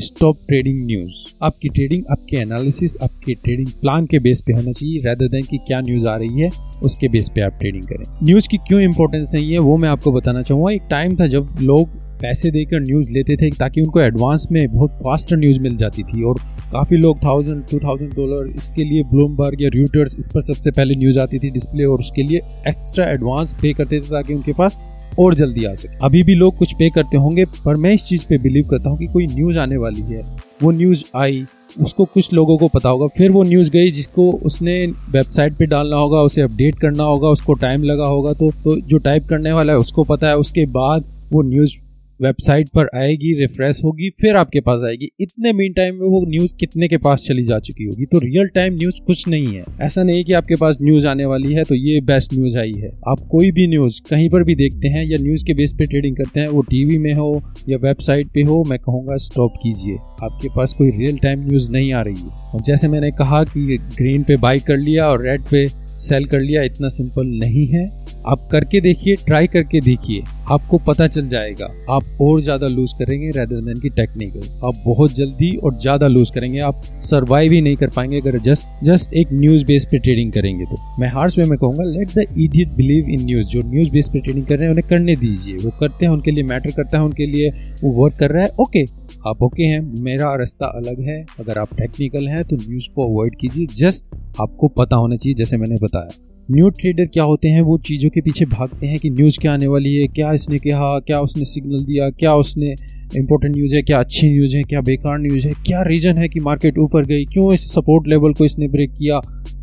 स्टॉप 0.00 0.36
ट्रेडिंग 0.48 0.84
न्यूज़ 0.86 1.14
आपकी 1.42 1.68
ट्रेडिंग 1.68 2.04
आपके 2.10 2.36
एनालिसिस 2.36 2.96
आपके 3.02 3.34
ट्रेडिंग 3.34 3.68
प्लान 3.80 4.06
के 4.06 4.18
बेस 4.18 4.42
पे 4.46 4.52
होना 4.52 4.72
चाहिए 4.72 4.98
रेदर 4.98 5.28
देन 5.28 5.42
कि 5.42 5.58
क्या 5.66 5.80
न्यूज़ 5.80 6.06
आ 6.06 6.16
रही 6.16 6.40
है, 6.40 6.50
उसके 6.84 7.08
बेस 7.08 7.28
पे 7.34 7.40
आप 7.40 7.58
ट्रेडिंग 7.60 7.82
करें। 7.84 8.04
न्यूज़ 8.22 8.48
की 8.48 8.56
क्यों 8.58 8.80
इंपॉर्टेंस 8.82 9.30
नहीं 9.34 9.50
है, 9.52 9.58
वो 9.58 9.76
मैं 9.76 9.88
आपको 9.88 10.12
बताना 10.12 10.42
चाहूँगा। 10.42 10.72
एक 10.72 10.86
टाइम 10.90 11.16
था 11.16 11.26
जब 11.28 11.56
लोग 11.60 11.98
पैसे 12.22 12.50
देकर 12.50 12.80
न्यूज़ 12.80 13.10
लेते 13.12 13.36
थे 13.36 13.50
ताकि 13.58 13.80
उनको 13.80 14.00
एडवांस 14.00 14.46
में 14.52 14.66
बहुत 14.68 14.98
फास्ट 15.00 15.32
न्यूज़ 15.34 15.60
मिल 15.60 15.76
जाती 15.76 16.02
थी। 16.02 16.22
और 16.22 16.38
काफ़ी 16.72 16.96
लोग 16.96 17.22
थाउज़ेंड 17.24 17.62
टू 17.70 17.78
थाउज़ेंड 17.78 18.12
डॉलर 18.14 18.52
इसके 18.56 18.84
लिए 18.84 19.02
ब्लूमबर्ग 19.04 19.62
या 19.62 19.68
रूटर्स 19.74 20.16
इस 20.18 20.28
पर 20.34 20.40
सबसे 20.44 20.70
पहले 20.70 20.94
न्यूज़ 20.94 21.18
आती 21.18 21.38
थी 21.38 21.50
डिस्प्ले 21.50 21.84
और 21.84 21.98
उसके 21.98 22.22
लिए 22.22 22.40
एक्स्ट्रा 22.68 23.10
एडवांस 23.10 23.54
पे 23.62 23.72
करते 23.72 24.00
थे 24.00 24.08
ताकि 24.08 24.34
उनके 24.34 24.52
पास 24.52 24.78
और 25.18 25.34
जल्दी 25.34 25.64
आ 25.64 25.72
सके। 25.74 25.96
अभी 26.06 26.22
भी 26.22 26.34
लोग 26.34 26.56
कुछ 26.56 26.72
पे 26.74 26.88
करते 26.94 27.16
होंगे 27.16 27.44
पर 27.56 27.76
मैं 27.76 27.92
इस 27.92 28.04
चीज़ 28.04 28.26
पे 28.28 28.38
बिलीव 28.38 28.68
करता 28.70 28.90
हूँ 28.90 28.98
कि 28.98 29.06
कोई 29.06 29.26
न्यूज़ 29.26 29.58
आने 29.58 29.76
वाली 29.76 30.02
है। 30.04 30.22
वो 30.62 30.70
न्यूज़ 30.72 31.04
आई 31.16 31.44
उसको 31.80 32.04
कुछ 32.04 32.32
लोगों 32.32 32.56
को 32.58 32.68
पता 32.68 32.88
होगा 32.88 33.06
फिर 33.16 33.30
वो 33.30 33.42
न्यूज़ 33.42 33.70
गई 33.70 33.90
जिसको 33.92 34.30
उसने 34.44 34.74
वेबसाइट 35.10 35.56
पे 35.56 35.66
डालना 35.66 35.96
होगा 35.96 36.20
उसे 36.20 36.40
अपडेट 36.42 36.78
करना 36.78 37.02
होगा 37.04 37.28
उसको 37.28 37.54
टाइम 37.56 37.82
लगा 37.84 38.06
होगा 38.06 38.32
तो, 38.32 38.50
तो 38.50 38.80
जो 38.80 38.98
टाइप 38.98 39.26
करने 39.28 39.52
वाला 39.52 39.72
है 39.72 39.78
उसको 39.78 40.04
पता 40.04 40.28
है। 40.28 40.36
उसके 40.38 40.66
बाद 40.68 41.04
वो 41.32 41.42
न्यूज़ 41.42 41.76
वेबसाइट 42.20 42.68
पर 42.68 42.88
आएगी 42.96 43.32
रिफ्रेश 43.34 43.80
होगी, 43.84 44.08
फिर 44.20 44.36
आपके 44.36 44.60
पास 44.60 44.80
आएगी। 44.86 45.08
इतने 45.20 45.52
मीन 45.52 45.72
टाइम 45.72 45.94
में 45.94 46.06
वो 46.08 46.24
न्यूज़ 46.28 46.54
कितने 46.60 46.88
के 46.88 46.96
पास 46.98 47.24
चली 47.28 47.44
जा 47.44 47.58
चुकी 47.58 47.84
होगी? 47.84 48.04
तो 48.04 48.18
रियल 48.18 48.48
टाइम 48.54 48.74
न्यूज़ 48.74 49.00
कुछ 49.06 49.26
नहीं 49.28 49.46
है। 49.46 49.64
ऐसा 49.80 50.02
नहीं 50.02 50.24
कि 50.24 50.32
आपके 50.32 50.54
पास 50.54 50.76
न्यूज़ 50.82 51.06
आने 51.06 51.24
वाली 51.24 51.52
है 51.52 51.64
तो 51.64 51.74
ये 51.74 52.00
बेस्ट 52.00 52.34
न्यूज़ 52.34 52.58
आई 52.58 52.72
है 52.78 52.90
आप 53.08 53.26
कोई 53.30 53.50
भी 53.50 53.66
न्यूज़ 53.66 54.00
कहीं 54.10 54.28
पर 54.30 54.44
भी 54.44 54.54
देखते 54.54 54.88
हैं 54.88 55.04
या 55.04 55.22
न्यूज़ 55.22 55.44
के 55.44 55.54
बेस 55.54 55.72
पे 55.78 55.86
ट्रेडिंग 55.86 56.16
करते 56.16 56.40
हैं, 56.40 56.48
वो 56.48 56.62
टीवी 56.62 56.98
में 56.98 57.12
हो 57.14 57.30
या 57.68 57.78
वेबसाइट 57.78 58.28
पे 58.28 58.42
हो, 58.42 58.62
मैं 58.68 58.78
कहूँगा 58.78 59.16
स्टॉप 59.16 59.54
कीजिए। 59.56 59.96
आपके 60.24 60.48
पास 60.48 60.72
कोई 60.72 60.90
रियल 60.90 61.18
टाइम 61.18 61.46
न्यूज़ 61.48 61.70
नहीं 61.72 61.92
आ 61.92 62.00
रही 62.02 62.20
है। 62.20 62.50
और 62.54 62.62
जैसे 62.62 62.88
मैंने 62.88 63.10
कहा 63.10 63.42
कि 63.44 63.78
ग्रीन 63.98 64.22
पे 64.22 64.36
बाई 64.36 64.58
कर 64.58 64.76
लिया 64.76 65.08
और 65.08 65.22
रेड 65.22 65.40
पे 65.50 65.64
सेल 66.00 66.24
कर 66.24 66.40
लिया, 66.40 66.62
इतना 66.62 66.88
सिंपल 66.88 67.26
नहीं 67.38 67.64
है। 67.68 67.88
आप 68.26 68.48
करके 68.52 68.80
देखिए, 68.80 69.14
ट्राई 69.16 69.46
करके 69.46 69.80
देखिए, 69.80 70.22
आपको 70.50 70.78
पता 70.78 71.06
चल 71.08 71.28
जाएगा। 71.28 71.66
आप 71.90 72.18
और 72.20 72.40
ज़्यादा 72.42 72.66
लूज 72.66 72.92
करेंगे 72.98 73.28
रेदर 73.30 73.60
देन 73.60 73.80
की 73.82 73.88
टेक्निकल 73.90 74.66
आप 74.66 74.82
बहुत 74.86 75.14
जल्दी 75.16 75.54
और 75.56 75.76
ज़्यादा 75.78 76.06
लूज 76.08 76.30
करेंगे। 76.30 76.58
आप 76.60 76.80
सरवाइव 77.00 77.52
ही 77.52 77.60
नहीं 77.60 77.76
कर 77.76 77.90
पाएँगे। 77.96 78.20
अगर 78.20 78.38
जस्ट 78.40 78.84
जस्ट 78.84 79.14
एक 79.14 79.32
न्यूज़ 79.32 79.64
बेस 79.64 79.84
पे 79.90 79.98
ट्रेडिंग 79.98 80.32
करेंगे 80.32 80.64
तो। 80.64 80.76
मैं 81.00 81.08
हार्स 81.08 81.38
वे 81.38 81.44
में 81.44 81.58
कहूँगा 81.58 81.84
let 81.86 82.08
the 82.08 82.26
idiot 82.38 82.74
believe 82.76 83.08
in 83.10 83.24
news 83.24 83.46
जो 83.46 83.62
न्यूज़ 83.64 83.90
बेस 83.90 84.08
पे 84.08 84.20
ट्रेडिंग 84.20 84.46
कर 84.46 84.56
रहे 84.56 84.64
हैं, 84.64 84.70
उन्हें 84.70 84.88
करने 84.88 85.16
दीजिए। 85.16 85.56
वो 85.56 85.70
करते 85.80 86.06
हैं, 86.06 86.12
उनके 86.12 86.30
लिए 86.30 86.44
मैटर 86.44 86.72
करता 86.72 86.98
है, 86.98 87.04
उनके 87.04 87.26
लिए 87.26 87.50
वो 87.84 87.92
वर्क 88.02 88.18
कर 88.20 88.30
रहा 88.30 88.42
है। 88.42 88.50
ओके 88.60 88.84
आप 89.26 89.42
ओके 89.42 89.62
हैं, 89.62 89.80
मेरा 90.02 90.34
रास्ता 90.34 90.66
अलग 90.66 91.00
है। 91.00 91.24
अगर 91.40 91.58
आप 91.58 91.74
टेक्निकल 91.76 92.28
हैं 92.28 92.44
तो 92.44 92.56
न्यूज़ 92.56 92.84
को 92.94 93.04
अवॉइड 93.04 93.34
कीजिए। 93.36 93.66
जस्ट 93.66 94.04
आपको 94.40 94.68
पता 94.68 94.96
होना 94.96 95.16
चाहिए, 95.16 95.34
जैसे 95.34 95.56
मैंने 95.56 95.74
बताया। 95.82 96.08
न्यू 96.50 96.68
ट्रेडर 96.68 97.06
क्या 97.06 97.24
होते 97.24 97.48
हैं? 97.48 97.60
वो 97.62 97.78
चीज़ों 97.78 98.10
के 98.10 98.20
पीछे 98.20 98.44
भागते 98.44 98.86
हैं 98.86 98.98
कि 98.98 99.10
न्यूज़ 99.10 99.38
क्या 99.40 99.52
आने 99.52 99.66
वाली 99.66 99.94
है, 99.94 100.06
क्या 100.06 100.32
इसने 100.32 100.58
कहा, 100.58 100.98
क्या 100.98 101.20
उसने 101.20 101.44
सिग्नल 101.44 101.84
दिया, 101.84 102.08
क्या 102.10 102.34
उसने 102.34 102.74
इंपॉर्टेंट 103.16 103.56
न्यूज़ 103.56 103.74
है, 103.74 103.82
क्या 103.82 103.98
अच्छी 103.98 104.30
न्यूज़ 104.30 104.56
है, 104.56 104.62
क्या 104.62 104.80
बेकार 104.80 105.18
न्यूज़ 105.18 105.46
है, 105.48 105.52
क्या 105.66 105.82
रीज़न 105.82 106.18
है 106.18 106.28
कि 106.28 106.40
मार्केट 106.40 106.78
ऊपर 106.78 107.06
गई, 107.06 107.24
क्यों 107.24 107.52
इस 107.54 107.72
सपोर्ट 107.72 108.08
लेवल 108.08 108.32
को 108.32 108.44
इसने 108.44 108.68
ब्रेक 108.68 108.92
किया, 108.92 109.20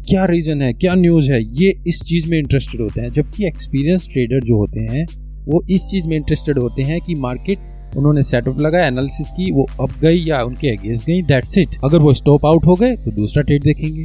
क्या 0.09 0.25
रीज़न 0.25 0.61
है, 0.61 0.73
क्या 0.73 0.95
न्यूज़ 0.95 1.31
है? 1.31 1.41
ये 1.63 1.73
इस 1.87 2.01
चीज़ 2.01 2.29
में 2.31 2.37
इंटरेस्टेड 2.39 2.81
होते 2.81 3.01
हैं, 3.01 3.09
जबकि 3.09 3.47
एक्सपीरियंस 3.47 4.07
ट्रेडर 4.09 4.39
जो 4.39 4.57
होते 4.57 4.79
हैं, 4.79 5.05
वो 5.45 5.63
इस 5.69 5.85
चीज़ 5.85 6.07
में 6.07 6.15
इंटरेस्टेड 6.17 6.59
होते 6.59 6.83
हैं 6.83 7.01
कि 7.01 7.15
मार्केट 7.15 7.57
उन्होंने 7.97 8.21
सेटअप 8.21 8.59
लगाया 8.61 8.87
एनालिसिस 8.87 9.31
की, 9.31 9.51
वो 9.51 9.67
अप 9.81 9.99
गई 10.01 10.23
या 10.25 10.41
उनके 10.43 10.69
अगेंस्ट 10.69 11.05
गई 11.07 11.21
दैट्स 11.23 11.57
इट 11.57 11.75
अगर 11.83 11.97
वो 11.97 12.13
स्टॉप 12.13 12.45
आउट 12.45 12.65
हो 12.65 12.75
गए 12.75 12.95
तो 12.95 13.11
दूसरा 13.11 13.43
ट्रेड 13.43 13.63
देखेंगे। 13.63 14.03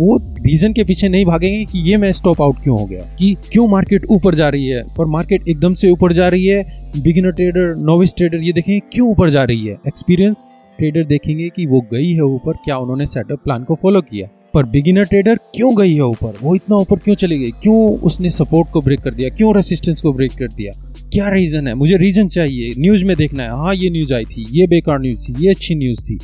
वो 0.00 0.16
रीजन 0.40 0.72
के 0.72 0.84
पीछे 0.84 1.08
नहीं 1.08 1.24
भागेंगे 1.24 1.64
कि 1.64 1.78
ये 1.90 1.96
मैं 1.96 2.10
स्टॉप 2.12 2.40
आउट 2.42 2.62
क्यों 2.62 2.78
हो 2.78 2.84
गया, 2.84 3.00
कि 3.18 3.36
क्यों 3.52 3.66
मार्केट 3.68 4.04
ऊपर 4.10 4.34
जा 4.34 4.48
रही 4.48 4.66
है। 4.66 4.82
पर 4.98 5.06
मार्केट 5.06 5.48
एकदम 5.48 5.74
से 5.74 5.90
ऊपर 5.90 6.12
जा 6.12 6.28
रही 6.28 6.46
है 6.46 6.62
बिगिनर 6.98 7.32
ट्रेडर 7.32 7.74
नोविस 7.78 8.14
ट्रेडर 8.16 8.42
ये 8.42 8.52
देखेंगे 8.52 8.80
क्यों 8.92 9.10
ऊपर 9.10 9.30
जा 9.30 9.42
रही 9.42 9.66
है? 9.66 9.76
एक्सपीरियंस 9.88 10.46
ट्रेडर 10.78 11.04
देखेंगे 11.04 11.48
कि 11.48 11.66
वो 11.66 11.80
गई 11.92 12.12
है 12.12 12.22
ऊपर, 12.24 12.52
क्या 12.64 12.76
उन्होंने 12.76 13.06
सेटअप 13.06 13.42
प्लान 13.44 13.64
को 13.64 13.74
फॉलो 13.74 14.00
किया। 14.00 14.28
पर 14.54 14.64
बिगिनर 14.66 15.04
ट्रेडर 15.04 15.34
क्यों 15.54 15.76
गई 15.76 15.94
है 15.94 16.02
ऊपर? 16.02 16.38
वो 16.42 16.54
इतना 16.54 16.76
ऊपर 16.76 16.98
क्यों 16.98 17.14
चली 17.14 17.38
गई? 17.38 17.50
क्यों 17.62 17.98
उसने 17.98 18.30
सपोर्ट 18.30 18.70
को 18.70 18.80
ब्रेक 18.82 19.00
कर 19.00 19.14
दिया? 19.14 19.28
क्यों 19.28 19.54
रेसिस्टेंस 19.54 20.02
को 20.02 20.12
ब्रेक 20.12 20.32
कर 20.32 20.46
दिया? 20.46 20.72
क्या 21.12 21.28
रीजन 21.28 21.66
है? 21.66 21.74
मुझे 21.74 21.96
रीजन 21.96 22.28
चाहिए। 22.28 22.74
न्यूज़ 22.78 23.04
में 23.04 23.16
देखना 23.16 23.42
है। 23.42 23.50
हाँ 23.50 23.74
ये 23.74 23.90
न्यूज़ 23.90 24.14
आई 24.14 24.24
थी। 24.24 24.46
ये 24.50 24.66
बेकार 24.66 25.00
न्यूज़ 25.00 25.28
थी। 25.28 25.44
ये 25.44 25.50
अच्छी 25.50 25.74
न्यूज़ 25.74 26.00
थी। 26.00 26.18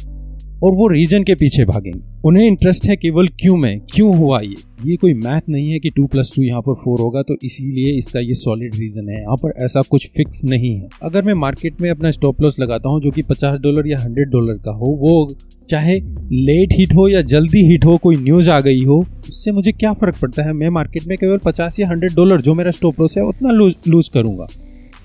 और 0.63 0.73
वो 0.73 0.89
रीजन 0.89 1.23
के 1.23 1.35
पीछे 1.35 1.65
भागेंगे। 1.65 2.01
उन्हें 2.25 2.47
इंटरेस्ट 2.47 2.87
है 2.87 2.97
केवल 2.97 3.27
क्यों 3.29 3.57
में? 3.57 3.81
क्यों 3.81 4.17
हुआ 4.17 4.41
ये? 4.41 4.55
ये 4.85 4.97
कोई 4.97 5.15
मैथ 5.15 5.41
नहीं 5.49 5.71
है 5.71 5.79
कि 5.79 5.91
टू 5.91 6.07
प्लस 6.07 6.33
टू 6.37 6.43
यहाँ 6.43 6.61
पर 6.61 6.75
फोर 6.75 7.01
होगा 7.01 7.23
तो 7.23 7.35
इसीलिए 7.45 7.99
इसका 7.99 8.21
ये 8.21 8.35
सॉलिड 8.35 8.75
रीजन 8.75 9.09
है। 9.09 9.21
यहाँ 9.21 9.37
पर 9.37 9.65
ऐसा 9.65 9.81
कुछ 9.81 10.07
फिक्स 10.17 10.45
नहीं 10.45 10.75
है। 10.77 10.89
अगर 11.03 11.23
मैं 11.23 11.35
मार्केट 11.35 11.81
में 11.81 11.91
अपना 11.91 12.11
स्टॉप 12.11 12.43
लॉस 12.43 12.61
लगाता 12.61 12.89
हूँ, 12.89 13.01
जो 13.01 13.11
कि 13.11 13.23
पचास 13.23 13.59
डॉलर 13.61 13.89
या 13.89 13.97
हंड्रेड 14.01 14.29
डॉलर 14.29 14.55
का 14.55 14.71
हो, 14.71 14.97
वो 15.01 15.29
चाहे 15.71 16.01
लेट 16.33 16.73
हिट 16.73 16.95
हो 16.95 17.09
या 17.09 17.23
जल्दी 17.23 17.67
हिट 17.67 17.85
हो, 17.85 17.97
कोई 17.97 18.17
न्यूज़ 18.17 18.51
आ 18.51 18.61
गई 18.61 18.85
हो, 18.85 19.07
उससे 19.29 19.53
मुझे 19.53 19.73
क्या 19.73 19.93
फ़र्क 19.93 20.17
पड़ता 20.23 20.43
है? 20.43 20.53
मैं 20.53 20.69
मार्केट 20.69 21.07
में 21.07 21.19
केवल 21.19 21.39
पचास 21.45 21.81
या 21.81 21.89
हंड्रेड 21.89 22.13
डॉलर 22.13 22.41
जो 22.41 22.55
मेरा 22.55 22.71
स्टॉप 22.71 23.01
लॉस 23.01 23.19
है, 23.19 23.25
उतना 23.25 23.51
लूज 23.51 23.75
लूज 23.89 24.09
करूँगा। 24.09 24.47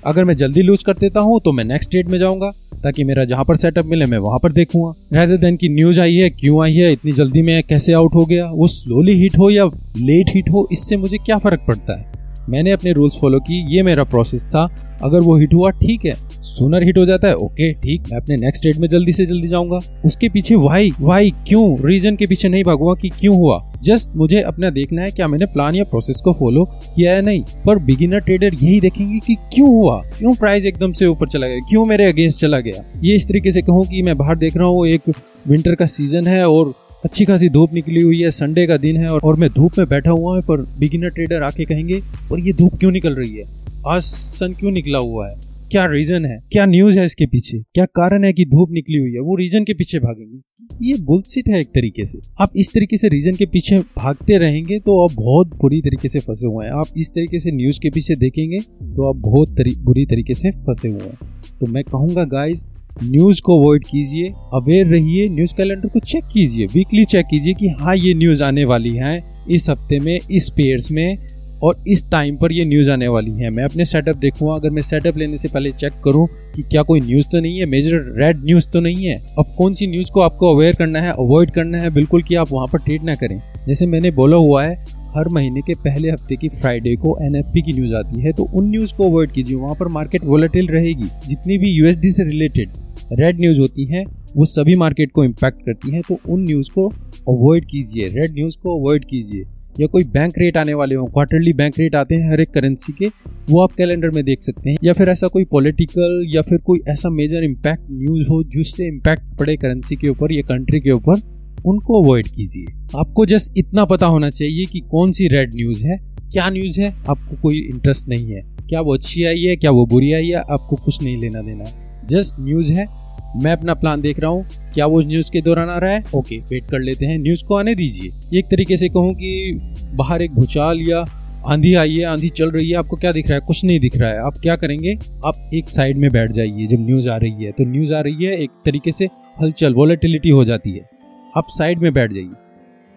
अगर 0.05 0.23
मैं 0.23 0.35
जल्दी 0.35 0.61
लूज 0.61 0.83
कर 0.83 0.93
देता 0.93 1.19
हूँ 1.19 1.39
तो 1.45 1.51
मैं 1.51 1.63
नेक्स्ट 1.63 1.91
डेट 1.91 2.07
में 2.07 2.17
जाऊँगा, 2.19 2.51
ताकि 2.83 3.03
मेरा 3.03 3.25
जहाँ 3.25 3.45
पर 3.45 3.55
सेटअप 3.55 3.85
मिले, 3.85 4.05
मैं 4.05 4.17
वहाँ 4.17 4.39
पर 4.43 4.51
देखूँगा। 4.51 5.19
रेदर 5.19 5.37
देन 5.37 5.57
की 5.57 5.69
न्यूज़ 5.69 5.99
आई 5.99 6.15
है, 6.15 6.29
क्यों 6.29 6.63
आई 6.63 6.73
है, 6.73 6.91
इतनी 6.93 7.11
जल्दी 7.11 7.41
में 7.41 7.63
कैसे 7.63 7.93
आउट 7.93 8.15
हो 8.15 8.25
गया, 8.25 8.45
वो 8.45 8.67
स्लोली 8.67 9.13
हिट 9.13 9.37
हो 9.37 9.49
या 9.49 9.65
लेट 9.97 10.29
हिट 10.29 10.49
हो, 10.49 10.67
इससे 10.71 10.97
मुझे 10.97 11.17
क्या 11.17 11.37
फ़र्क 11.37 11.65
पड़ता 11.67 11.99
है? 11.99 12.11
मैंने 12.49 12.71
अपने 12.71 12.91
रूल्स 12.91 13.17
फॉलो 13.21 13.39
की, 13.39 13.75
ये 13.75 13.83
मेरा 13.83 14.03
प्रोसेस 14.03 14.47
था। 14.47 14.65
अगर 15.03 15.19
वो 15.19 15.37
हिट 15.37 15.53
हुआ, 15.53 15.69
ठीक 15.71 16.05
है। 16.05 16.15
सुनर 16.43 16.83
हिट 16.83 16.97
हो 16.97 17.05
जाता 17.05 17.27
है 17.27 17.35
ओके 17.35 17.71
ठीक। 17.73 18.01
मैं 18.11 18.17
अपने 18.17 18.35
नेक्स्ट 18.35 18.63
डेट 18.63 18.77
में 18.77 18.87
जल्दी 18.89 19.13
से 19.13 19.25
जल्दी 19.25 19.47
जाऊँगा। 19.47 19.79
उसके 20.05 20.29
पीछे 20.29 20.55
वाई 20.57 20.91
वाई 20.99 21.31
क्यों? 21.47 21.77
रीजन 21.85 22.15
के 22.15 22.27
पीछे 22.27 22.49
नहीं 22.49 22.63
भागूँगा 22.63 22.93
कि 23.01 23.09
क्यों 23.09 23.35
हुआ। 23.35 23.59
जस्ट 23.83 24.15
मुझे 24.15 24.41
अपना 24.41 24.69
देखना 24.69 25.01
है, 25.01 25.11
क्या 25.11 25.27
मैंने 25.27 25.45
प्लान 25.45 25.75
या 25.75 25.83
प्रोसेस 25.83 26.21
को 26.25 26.33
फॉलो 26.33 26.65
किया 26.65 27.15
है 27.15 27.21
नहीं। 27.21 27.43
पर 27.65 27.79
बिगिनर 27.83 28.19
ट्रेडर 28.19 28.53
यही 28.53 28.79
देखेंगे 28.79 29.19
कि 29.19 29.35
क्यों 29.53 29.69
हुआ। 29.69 29.97
क्यों 30.19 30.33
प्राइस 30.35 30.65
एकदम 30.65 30.91
से 30.91 31.05
ऊपर 31.05 31.27
चला 31.27 31.47
गया? 31.47 31.59
क्यों 31.59 31.85
मेरे 31.85 32.05
अगेंस्ट 32.05 32.39
चला 32.39 32.59
गया? 32.59 32.83
ये 33.03 33.15
इस 33.15 33.27
तरीके 33.27 33.51
से 33.51 33.61
कहूँ 33.61 33.85
कि 33.85 34.01
मैं 34.01 34.17
बाहर 34.17 34.37
देख 34.37 34.57
रहा 34.57 34.67
हूँ, 34.67 34.87
एक 34.87 35.09
विंटर 35.47 35.75
का 35.75 35.85
सीज़न 35.85 36.27
है 36.27 36.47
और 36.49 36.73
अच्छी 37.05 37.25
खासी 37.25 37.49
धूप 37.49 37.73
निकली 37.73 38.01
हुई 38.01 38.21
है 38.21 38.31
संडे 38.31 38.65
का 38.67 38.77
दिन 38.77 38.97
है 38.97 39.09
और 39.09 39.35
मैं 39.35 39.49
धूप 39.49 39.77
में 39.77 39.87
बैठा 39.87 40.11
हुआ 40.11 40.35
है, 40.35 40.41
पर 40.41 40.57
बिगिनर 40.79 41.09
ट्रेडर 41.09 41.43
आके 41.43 41.65
कहेंगे, 41.65 42.01
और 42.31 42.39
ये 42.39 42.53
धूप 42.53 42.75
क्यों 42.75 42.91
निकल 42.91 43.15
रही 43.15 43.35
है? 43.35 43.45
आज 43.87 44.01
सन 44.01 44.53
क्यों 44.53 44.71
निकला 44.71 44.97
हुआ 44.97 45.27
है? 45.29 45.35
क्या 45.71 45.85
रीजन 45.85 46.25
है? 46.25 46.37
क्या 46.51 46.65
न्यूज़ 46.65 46.97
है 46.99 47.05
इसके 47.05 47.25
पीछे? 47.25 47.57
क्या 47.73 47.85
कारण 47.85 48.23
है 48.23 48.31
कि 48.33 48.45
धूप 48.45 48.71
निकली 48.71 48.99
हुई 48.99 49.11
है? 49.11 49.19
वो 49.19 49.35
रीजन 49.35 49.63
के 49.63 49.73
पीछे 49.73 49.99
भागेंगे। 49.99 50.87
ये 50.87 50.97
बुलसिट 51.01 51.47
है 51.47 51.59
एक 51.61 51.67
तरीके 51.67 52.05
से। 52.05 52.19
आप 52.41 52.51
इस 52.55 52.69
तरीके 52.73 52.97
से 52.97 53.07
रीजन 53.07 53.31
के 53.31 53.45
पीछे 53.45 53.79
भागते 53.79 54.37
रहेंगे 54.37 54.79
तो 54.79 54.97
आप 55.03 55.15
बहुत 55.15 55.55
बुरी 55.55 55.81
तरीके 55.81 56.07
से 56.07 56.19
फंसे 56.19 56.47
हुए 56.47 56.65
हैं। 56.65 56.73
आप 56.73 56.97
इस 56.97 57.09
तरीके 57.09 57.39
से 57.39 57.51
न्यूज़ 57.51 57.79
के 57.79 57.89
पीछे 57.89 58.15
देखेंगे 58.15 58.57
तो 58.57 59.09
आप 59.09 59.21
बहुत 59.21 59.55
तरी, 59.57 59.75
बुरी 59.75 60.05
तरीके 60.05 60.33
से 60.33 60.51
फंसे 60.51 60.87
हुए 60.87 61.01
हैं। 61.01 61.17
तो 61.59 61.67
मैं 61.67 61.83
कहूँगा 61.83 62.23
गाइज़ 62.27 62.65
न्यूज़ 63.03 63.41
को 63.41 63.59
अवॉइड 63.59 63.85
कीजिए 63.85 64.27
अवेयर 64.53 64.87
रहिए 64.87 65.27
न्यूज़ 65.27 65.55
कैलेंडर 65.55 65.87
को 65.87 65.99
चेक 65.99 66.23
कीजिए 66.33 66.65
वीकली 66.65 67.05
चेक 67.05 67.25
कीजिए 67.25 67.53
कि 67.53 67.67
हाँ 67.79 67.95
ये 67.95 68.13
न्यूज़ 68.13 68.43
आने 68.43 68.65
वाली 68.65 68.95
है। 68.95 69.21
इस 69.49 69.69
हफ़्ते 69.69 69.99
में 69.99 70.17
इस 70.31 70.49
पेयर्स 70.49 70.91
में 70.91 71.17
और 71.63 71.83
इस 71.87 72.09
टाइम 72.11 72.35
पर 72.37 72.51
ये 72.51 72.65
न्यूज़ 72.65 72.89
आने 72.89 73.07
वाली 73.07 73.31
है। 73.33 73.49
मैं 73.49 73.63
अपने 73.63 73.85
सेटअप 73.85 74.15
देखूँगा। 74.17 74.53
अगर 74.55 74.69
मैं 74.69 74.81
सेटअप 74.81 75.17
लेने 75.17 75.37
से 75.37 75.47
पहले 75.47 75.71
चेक 75.71 75.93
करूँ 76.03 76.27
कि 76.55 76.61
क्या 76.61 76.81
कोई 76.81 77.01
न्यूज़ 77.01 77.27
तो 77.31 77.39
नहीं 77.39 77.59
है 77.59 77.65
मेजर 77.65 77.97
रेड 78.17 78.43
न्यूज़ 78.45 78.69
तो 78.71 78.79
नहीं 78.79 79.05
है, 79.05 79.15
अब 79.39 79.53
कौन 79.57 79.73
सी 79.73 79.87
न्यूज़ 79.87 80.11
को 80.11 80.21
आपको 80.21 80.55
अवेयर 80.55 80.75
करना 80.75 81.01
है 81.01 81.11
अवॉइड 81.11 81.51
करना 81.51 81.77
है, 81.77 81.89
बिल्कुल 81.89 82.23
कि 82.23 82.35
आप 82.35 82.51
वहाँ 82.51 82.67
पर 82.67 82.79
ट्रेड 82.79 83.03
ना 83.03 83.15
करें। 83.15 83.41
जैसे 83.67 83.85
मैंने 83.85 84.11
बोला 84.11 84.37
हुआ 84.37 84.63
है, 84.63 84.75
हर 85.15 85.27
महीने 85.33 85.61
के 85.61 85.73
पहले 85.83 86.11
हफ़्ते 86.11 86.35
की 86.35 86.49
फ्राइडे 86.49 86.95
को 86.95 87.17
एनएफपी 87.21 87.61
की 87.61 87.71
न्यूज़ 87.71 87.93
आती 87.95 88.21
है 88.21 88.31
तो 88.31 88.43
उन 88.43 88.69
न्यूज़ 88.69 88.93
को 88.95 89.09
अवॉइड 89.09 89.31
कीजिए। 89.31 89.57
वहाँ 89.57 89.75
पर 89.75 89.87
मार्केट 89.89 90.23
वोलेटिल 90.25 90.67
रहेगी। 90.67 91.09
जितनी 91.27 91.57
भी 91.57 91.71
यूएसडी 91.71 92.11
से 92.11 92.23
रिलेटेड 92.23 92.69
रेड 93.13 93.39
न्यूज़ 93.39 93.59
होती 93.59 93.85
है, 93.85 94.03
वो 94.37 94.45
सभी 94.47 94.75
मार्केट 94.75 95.11
को 95.11 95.23
इम्पैक्ट 95.23 95.61
करती 95.61 95.91
है 95.91 96.01
तो 96.01 96.17
उन 96.29 96.43
न्यूज़ 96.43 96.69
को 96.69 96.87
अवॉइड 97.29 97.65
कीजिए। 97.65 98.07
रेड 98.09 98.33
न्यूज़ 98.33 98.57
को 98.57 98.79
अवॉइड 98.79 99.05
कीजिए। 99.05 99.43
या 99.79 99.87
कोई 99.87 100.03
बैंक 100.03 100.33
रेट 100.37 100.57
आने 100.57 100.73
वाले 100.73 100.95
हों 100.95 101.05
क्वार्टरली 101.05 101.51
बैंक 101.55 101.73
रेट 101.79 101.95
आते 101.95 102.15
हैं 102.15 102.31
हर 102.31 102.41
एक 102.41 102.49
करेंसी 102.49 102.93
के, 102.93 103.07
वो 103.49 103.61
आप 103.63 103.71
कैलेंडर 103.71 104.09
में 104.09 104.23
देख 104.23 104.41
सकते 104.41 104.69
हैं। 104.69 104.77
या 104.83 104.93
फिर 104.93 105.09
ऐसा 105.09 105.27
कोई 105.27 105.45
पॉलिटिकल 105.45 106.25
या 106.35 106.41
फिर 106.41 106.57
कोई 106.57 106.79
ऐसा 106.89 107.09
मेजर 107.09 107.43
इम्पैक्ट 107.43 107.83
न्यूज़ 107.91 108.27
हो 108.29 108.43
जिससे 108.43 108.87
इम्पैक्ट 108.87 109.39
पड़े 109.39 109.57
करेंसी 109.57 109.95
के 109.95 110.09
ऊपर 110.09 110.33
या 110.33 110.41
कंट्री 110.41 110.79
के 110.79 110.91
ऊपर, 110.91 111.21
उनको 111.65 112.03
अवॉइड 112.03 112.27
कीजिए। 112.27 112.65
आपको 112.99 113.25
जस्ट 113.25 113.53
इतना 113.57 113.85
पता 113.85 114.05
होना 114.05 114.29
चाहिए 114.29 114.65
कि 114.65 114.79
कौन 114.79 115.11
सी 115.11 115.27
रेड 115.27 115.51
न्यूज़ 115.55 115.85
है, 115.85 115.97
क्या 116.31 116.49
न्यूज़ 116.49 116.81
है, 116.81 116.95
आपको 117.09 117.41
कोई 117.41 117.57
इंटरेस्ट 117.57 118.07
नहीं 118.07 118.31
है। 118.31 118.41
क्या 118.69 118.81
वो 118.81 118.93
अच्छी 118.93 119.23
आई 119.23 119.41
है, 119.41 119.55
क्या 119.55 119.71
वो 119.71 119.85
बुरी 119.85 120.13
आई 120.13 120.27
है, 120.27 120.33
आपको 120.33 120.75
कुछ 120.75 121.03
नहीं 121.03 121.21
लेना 121.21 121.41
देना 121.41 121.63
है। 121.63 121.91
जस्ट 122.05 122.35
न्यूज़ 122.39 122.73
है 122.73 123.10
मैं 123.35 123.51
अपना 123.51 123.73
प्लान 123.73 124.01
देख 124.01 124.19
रहा 124.19 124.31
हूँ। 124.31 124.45
क्या 124.73 124.85
वो 124.85 125.01
न्यूज़ 125.01 125.31
के 125.31 125.41
दौरान 125.41 125.69
आ 125.69 125.77
रहा 125.77 125.91
है? 125.91 126.03
ओके 126.15 126.37
वेट 126.37 126.65
कर 126.65 126.79
लेते 126.79 127.05
हैं। 127.05 127.17
न्यूज़ 127.17 127.43
को 127.43 127.55
आने 127.55 127.75
दीजिए। 127.75 128.39
एक 128.39 128.45
तरीके 128.45 128.77
से 128.77 128.89
कहूँ 128.89 129.13
कि 129.13 129.59
बाहर 129.93 130.21
एक 130.21 130.31
भूचाल 130.31 130.79
या 130.79 131.05
आंधी 131.47 131.73
आई 131.73 131.95
है, 131.95 132.03
आंधी 132.03 132.29
चल 132.29 132.51
रही 132.51 132.69
है, 132.69 132.75
आपको 132.75 132.95
क्या 132.95 133.11
दिख 133.11 133.29
रहा 133.29 133.39
है? 133.39 133.45
कुछ 133.47 133.65
नहीं 133.65 133.79
दिख 133.79 133.97
रहा 133.97 134.09
है। 134.09 134.19
आप 134.19 134.33
क्या 134.41 134.55
करेंगे? 134.55 134.99
आप 135.25 135.49
एक 135.53 135.69
साइड 135.69 135.97
में 135.97 136.11
बैठ 136.11 136.31
जाइए 136.31 136.67
जब 136.67 136.77
न्यूज़ 136.79 137.09
आ 137.09 137.17
रही 137.17 137.43
है। 137.43 137.51
तो 137.51 137.65
न्यूज़ 137.65 137.93
आ 137.93 137.99
रही 137.99 138.25
है, 138.25 138.43
एक 138.43 138.49
तरीके 138.65 138.91
से 138.91 139.05
हलचल 139.41 139.73
वॉलेटिलिटी 139.73 140.29
हो 140.29 140.45
जाती 140.45 140.71
है। 140.71 140.89
आप 141.37 141.45
साइड 141.49 141.79
में 141.79 141.93
बैठ 141.93 142.13
जाइए। 142.13 142.29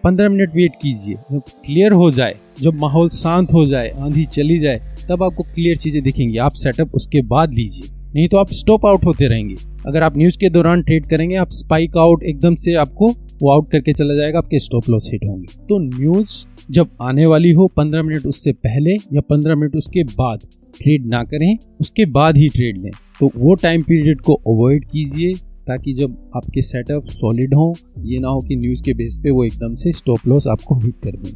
पंद्रह 0.03 0.29
मिनट 0.29 0.55
वेट 0.55 0.71
कीजिए। 0.81 1.15
जब 1.15 1.41
क्लियर 1.65 1.91
हो 1.91 2.11
जाए, 2.11 2.35
जब 2.61 2.73
माहौल 2.73 3.09
शांत 3.09 3.53
हो 3.53 3.65
जाए, 3.65 3.89
आंधी 3.89 4.25
चली 4.25 4.59
जाए, 4.59 4.81
तब 5.09 5.23
आपको 5.23 5.43
क्लियर 5.43 5.77
चीज़ें 5.77 6.03
दिखेंगी। 6.03 6.37
आप 6.37 6.51
सेटअप 6.51 6.95
उसके 6.95 7.21
बाद 7.21 7.53
लीजिए। 7.53 7.89
नहीं 8.15 8.27
तो 8.27 8.37
आप 8.37 8.53
स्टॉप 8.53 8.85
आउट 8.85 9.05
होते 9.05 9.27
रहेंगे। 9.27 9.74
अगर 9.85 10.03
आप 10.03 10.17
न्यूज़ 10.17 10.37
के 10.37 10.49
दौरान 10.49 10.81
ट्रेड 10.83 11.05
करेंगे, 11.05 11.35
आप 11.37 11.49
स्पाइक 11.51 11.97
आउट 11.97 12.23
एकदम 12.23 12.55
से 12.55 12.73
आपको 12.75 13.09
वो 13.41 13.51
आउट 13.51 13.71
करके 13.71 13.93
चला 13.93 14.15
जाएगा, 14.15 14.39
आपके 14.39 14.59
स्टॉप 14.59 14.89
लॉस 14.89 15.09
हिट 15.13 15.27
होंगे। 15.29 15.45
तो 15.69 15.79
न्यूज़ 15.79 16.31
जब 16.71 16.89
आने 17.01 17.25
वाली 17.25 17.51
हो 17.51 17.67
पंद्रह 17.77 18.03
मिनट 18.03 18.25
उससे 18.25 18.51
पहले 18.53 18.93
या 19.13 19.21
पंद्रह 19.21 19.55
मिनट 19.55 19.75
उसके 19.75 20.03
बाद 20.05 20.39
ट्रेड 20.77 21.05
ना 21.07 21.23
करें, 21.23 21.57
उसके 21.79 22.05
बाद 22.11 22.37
ही 22.37 22.47
ट्रेड 22.49 22.77
लें 22.77 22.91
तो 23.19 23.31
वो 23.35 23.55
टाइम 23.55 23.81
पीरियड 23.83 24.21
को 24.21 24.33
अवॉइड 24.33 24.85
कीजिए 24.85 25.33
ताकि 25.67 25.93
जब 25.93 26.17
आपके 26.35 26.61
सेटअप 26.61 27.05
सॉलिड 27.09 27.53
हों, 27.53 27.71
ये 28.03 28.19
ना 28.19 28.27
हो 28.27 28.39
कि 28.39 28.55
न्यूज़ 28.55 28.81
के 28.83 28.93
बेस 28.93 29.19
पे 29.23 29.31
वो 29.31 29.43
एकदम 29.45 29.75
से 29.75 29.91
स्टॉप 29.93 30.27
लॉस 30.27 30.47
आपको 30.47 30.75
हिट 30.79 30.95
कर 31.03 31.17
दें। 31.17 31.33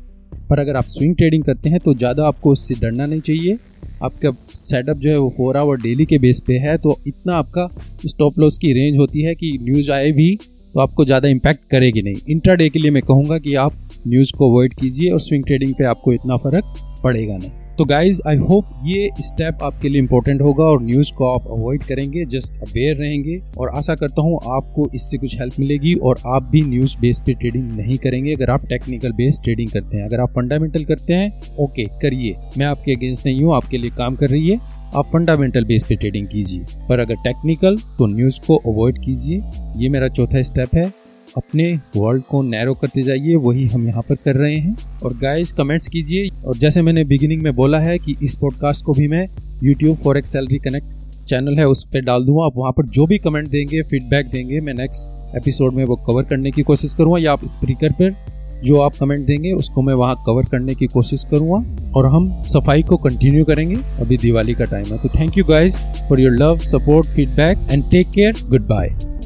पर 0.49 0.59
अगर 0.59 0.75
आप 0.75 0.85
स्विंग 0.89 1.15
ट्रेडिंग 1.15 1.43
करते 1.43 1.69
हैं 1.69 1.79
तो 1.79 1.93
ज़्यादा 1.95 2.27
आपको 2.27 2.51
उससे 2.51 2.75
डरना 2.75 3.05
नहीं 3.05 3.21
चाहिए। 3.21 3.57
आपका 4.03 4.29
सेटअप 4.49 4.97
जो 4.97 5.09
है 5.09 5.17
वो 5.17 5.29
फोर 5.37 5.57
आवर 5.57 5.77
डेली 5.81 6.05
के 6.05 6.17
बेस 6.17 6.41
पे 6.47 6.57
है 6.59 6.77
तो 6.77 6.97
इतना 7.07 7.35
आपका 7.35 7.67
स्टॉप 8.05 8.39
लॉस 8.39 8.57
की 8.57 8.73
रेंज 8.73 8.97
होती 8.97 9.23
है 9.23 9.35
कि 9.35 9.57
न्यूज़ 9.61 9.91
आए 9.91 10.11
भी 10.11 10.35
तो 10.75 10.79
आपको 10.79 11.05
ज़्यादा 11.05 11.27
इम्पैक्ट 11.29 11.69
करेगी 11.71 12.01
नहीं। 12.01 12.15
इंट्रा 12.29 12.55
डे 12.55 12.69
के 12.69 12.79
लिए 12.79 12.91
मैं 12.91 13.03
कहूँगा 13.03 13.37
कि 13.37 13.55
आप 13.57 13.87
न्यूज़ 14.07 14.31
को 14.37 14.49
अवॉइड 14.51 14.73
कीजिए 14.73 15.11
और 15.11 15.19
स्विंग 15.19 15.43
ट्रेडिंग 15.43 15.73
पे 15.73 15.85
आपको 15.85 16.13
इतना 16.13 16.37
फ़र्क 16.37 16.73
पड़ेगा 17.03 17.35
नहीं। 17.35 17.58
तो 17.79 17.83
गाइज़ 17.85 18.19
आई 18.27 18.35
होप 18.37 18.69
ये 18.85 19.09
स्टेप 19.19 19.59
आपके 19.63 19.89
लिए 19.89 20.01
इंपॉर्टेंट 20.01 20.41
होगा 20.41 20.63
और 20.63 20.81
न्यूज़ 20.83 21.11
को 21.13 21.25
आप 21.25 21.45
अवॉइड 21.47 21.83
करेंगे 21.83 22.25
जस्ट 22.25 22.53
अवेयर 22.53 22.95
रहेंगे 22.97 23.37
और 23.59 23.69
आशा 23.69 23.95
करता 23.95 24.21
हूँ 24.21 24.39
आपको 24.55 24.87
इससे 24.95 25.17
कुछ 25.17 25.39
हेल्प 25.39 25.53
मिलेगी 25.59 25.93
और 25.93 26.19
आप 26.27 26.49
भी 26.51 26.61
न्यूज़ 26.61 26.97
बेस 27.01 27.19
पे 27.19 27.33
ट्रेडिंग 27.33 27.71
नहीं 27.71 27.97
करेंगे। 27.97 28.33
अगर 28.33 28.49
आप 28.49 28.65
टेक्निकल 28.65 29.11
बेस 29.11 29.39
ट्रेडिंग 29.43 29.69
करते 29.69 29.97
हैं, 29.97 30.05
अगर 30.05 30.19
आप 30.19 30.29
फंडामेंटल 30.29 30.85
करते 30.85 31.13
हैं 31.13 31.55
ओके 31.59 31.85
करिए। 32.01 32.35
मैं 32.57 32.65
आपके 32.65 32.95
अगेंस्ट 32.95 33.25
नहीं 33.25 33.43
हूँ, 33.43 33.55
आपके 33.55 33.77
लिए 33.77 33.91
काम 33.91 34.15
कर 34.15 34.27
रही 34.27 34.49
है। 34.49 34.59
आप 34.95 35.09
फंडामेंटल 35.13 35.65
बेस 35.65 35.83
पे 35.83 35.95
ट्रेडिंग 35.95 36.27
कीजिए। 36.27 36.85
पर 36.89 36.99
अगर 36.99 37.15
टेक्निकल 37.23 37.77
तो 37.99 38.15
न्यूज़ 38.15 38.39
को 38.47 38.57
अवॉइड 38.67 39.03
कीजिए। 39.05 39.41
ये 39.75 39.89
मेरा 39.89 40.07
चौथा 40.09 40.41
स्टेप 40.43 40.75
है। 40.75 40.91
अपने 41.37 41.79
वर्ल्ड 41.97 42.23
को 42.23 42.41
नैरो 42.41 42.73
करते 42.73 43.01
जाइए, 43.01 43.35
वही 43.35 43.65
हम 43.67 43.87
यहाँ 43.87 44.01
पर 44.01 44.15
कर 44.15 44.35
रहे 44.35 44.55
हैं। 44.55 44.77
और 45.05 45.13
गाइस 45.13 45.51
कमेंट्स 45.51 45.87
कीजिए। 45.87 46.29
और 46.45 46.57
जैसे 46.57 46.81
मैंने 46.81 47.03
बिगिनिंग 47.03 47.41
में 47.41 47.55
बोला 47.55 47.79
है 47.79 47.97
कि 47.97 48.15
इस 48.23 48.35
पॉडकास्ट 48.35 48.85
को 48.85 48.93
भी 48.93 49.07
मैं 49.07 49.27
YouTube 49.63 49.97
forex 50.17 50.31
salary 50.31 50.57
connect 50.57 50.87
channel 51.25 51.57
है, 51.57 51.67
उस 51.67 51.83
पर 51.83 52.01
डाल 52.01 52.23
दूँगा। 52.23 52.45
आप 52.45 52.53
वहाँ 52.55 52.71
पर 52.71 52.85
जो 52.85 53.05
भी 53.05 53.17
कमेंट 53.17 53.47
देंगे 53.47 53.81
फीडबैक 53.81 54.25
देंगे, 54.25 54.61
मैं 54.61 54.73
नेक्स्ट 54.73 55.35
एपिसोड 55.35 55.73
में 55.73 55.85
वो 55.85 55.95
कवर 55.95 56.23
करने 56.23 56.51
की 56.51 56.61
कोशिश 56.61 56.93
करूँगा। 56.93 57.23
या 57.23 57.31
आप 57.31 57.45
स्पीकर 57.45 57.91
पर 57.91 58.15
जो 58.63 58.79
आप 58.79 58.95
कमेंट 58.95 59.25
देंगे, 59.25 59.51
उसको 59.51 59.81
मैं 59.81 59.93
वहाँ 59.93 60.23
कवर 60.25 60.43
करने 60.43 60.75
की 60.75 60.87
कोशिश 60.87 61.23
करूँगा। 61.31 61.91
और 61.91 62.05
हम 62.05 62.41
सफ़ाई 62.41 62.83
को 62.83 62.97
कंटिन्यू 62.97 63.45
करेंगे। 63.45 63.75
अभी 63.75 64.17
दिवाली 64.17 64.53
का 64.53 64.65
टाइम 64.65 64.85
है। 64.85 64.97
तो 64.97 65.09
thank 65.09 65.37
you 65.37 65.43
guys 65.43 65.75
for 66.09 66.19
your 66.19 66.31
love 66.31 66.57
support 66.57 67.07
feedback 67.07 67.57
and 67.71 67.89
take 67.89 68.07
care 68.07 68.33
good 68.49 68.61
bye 68.61 69.18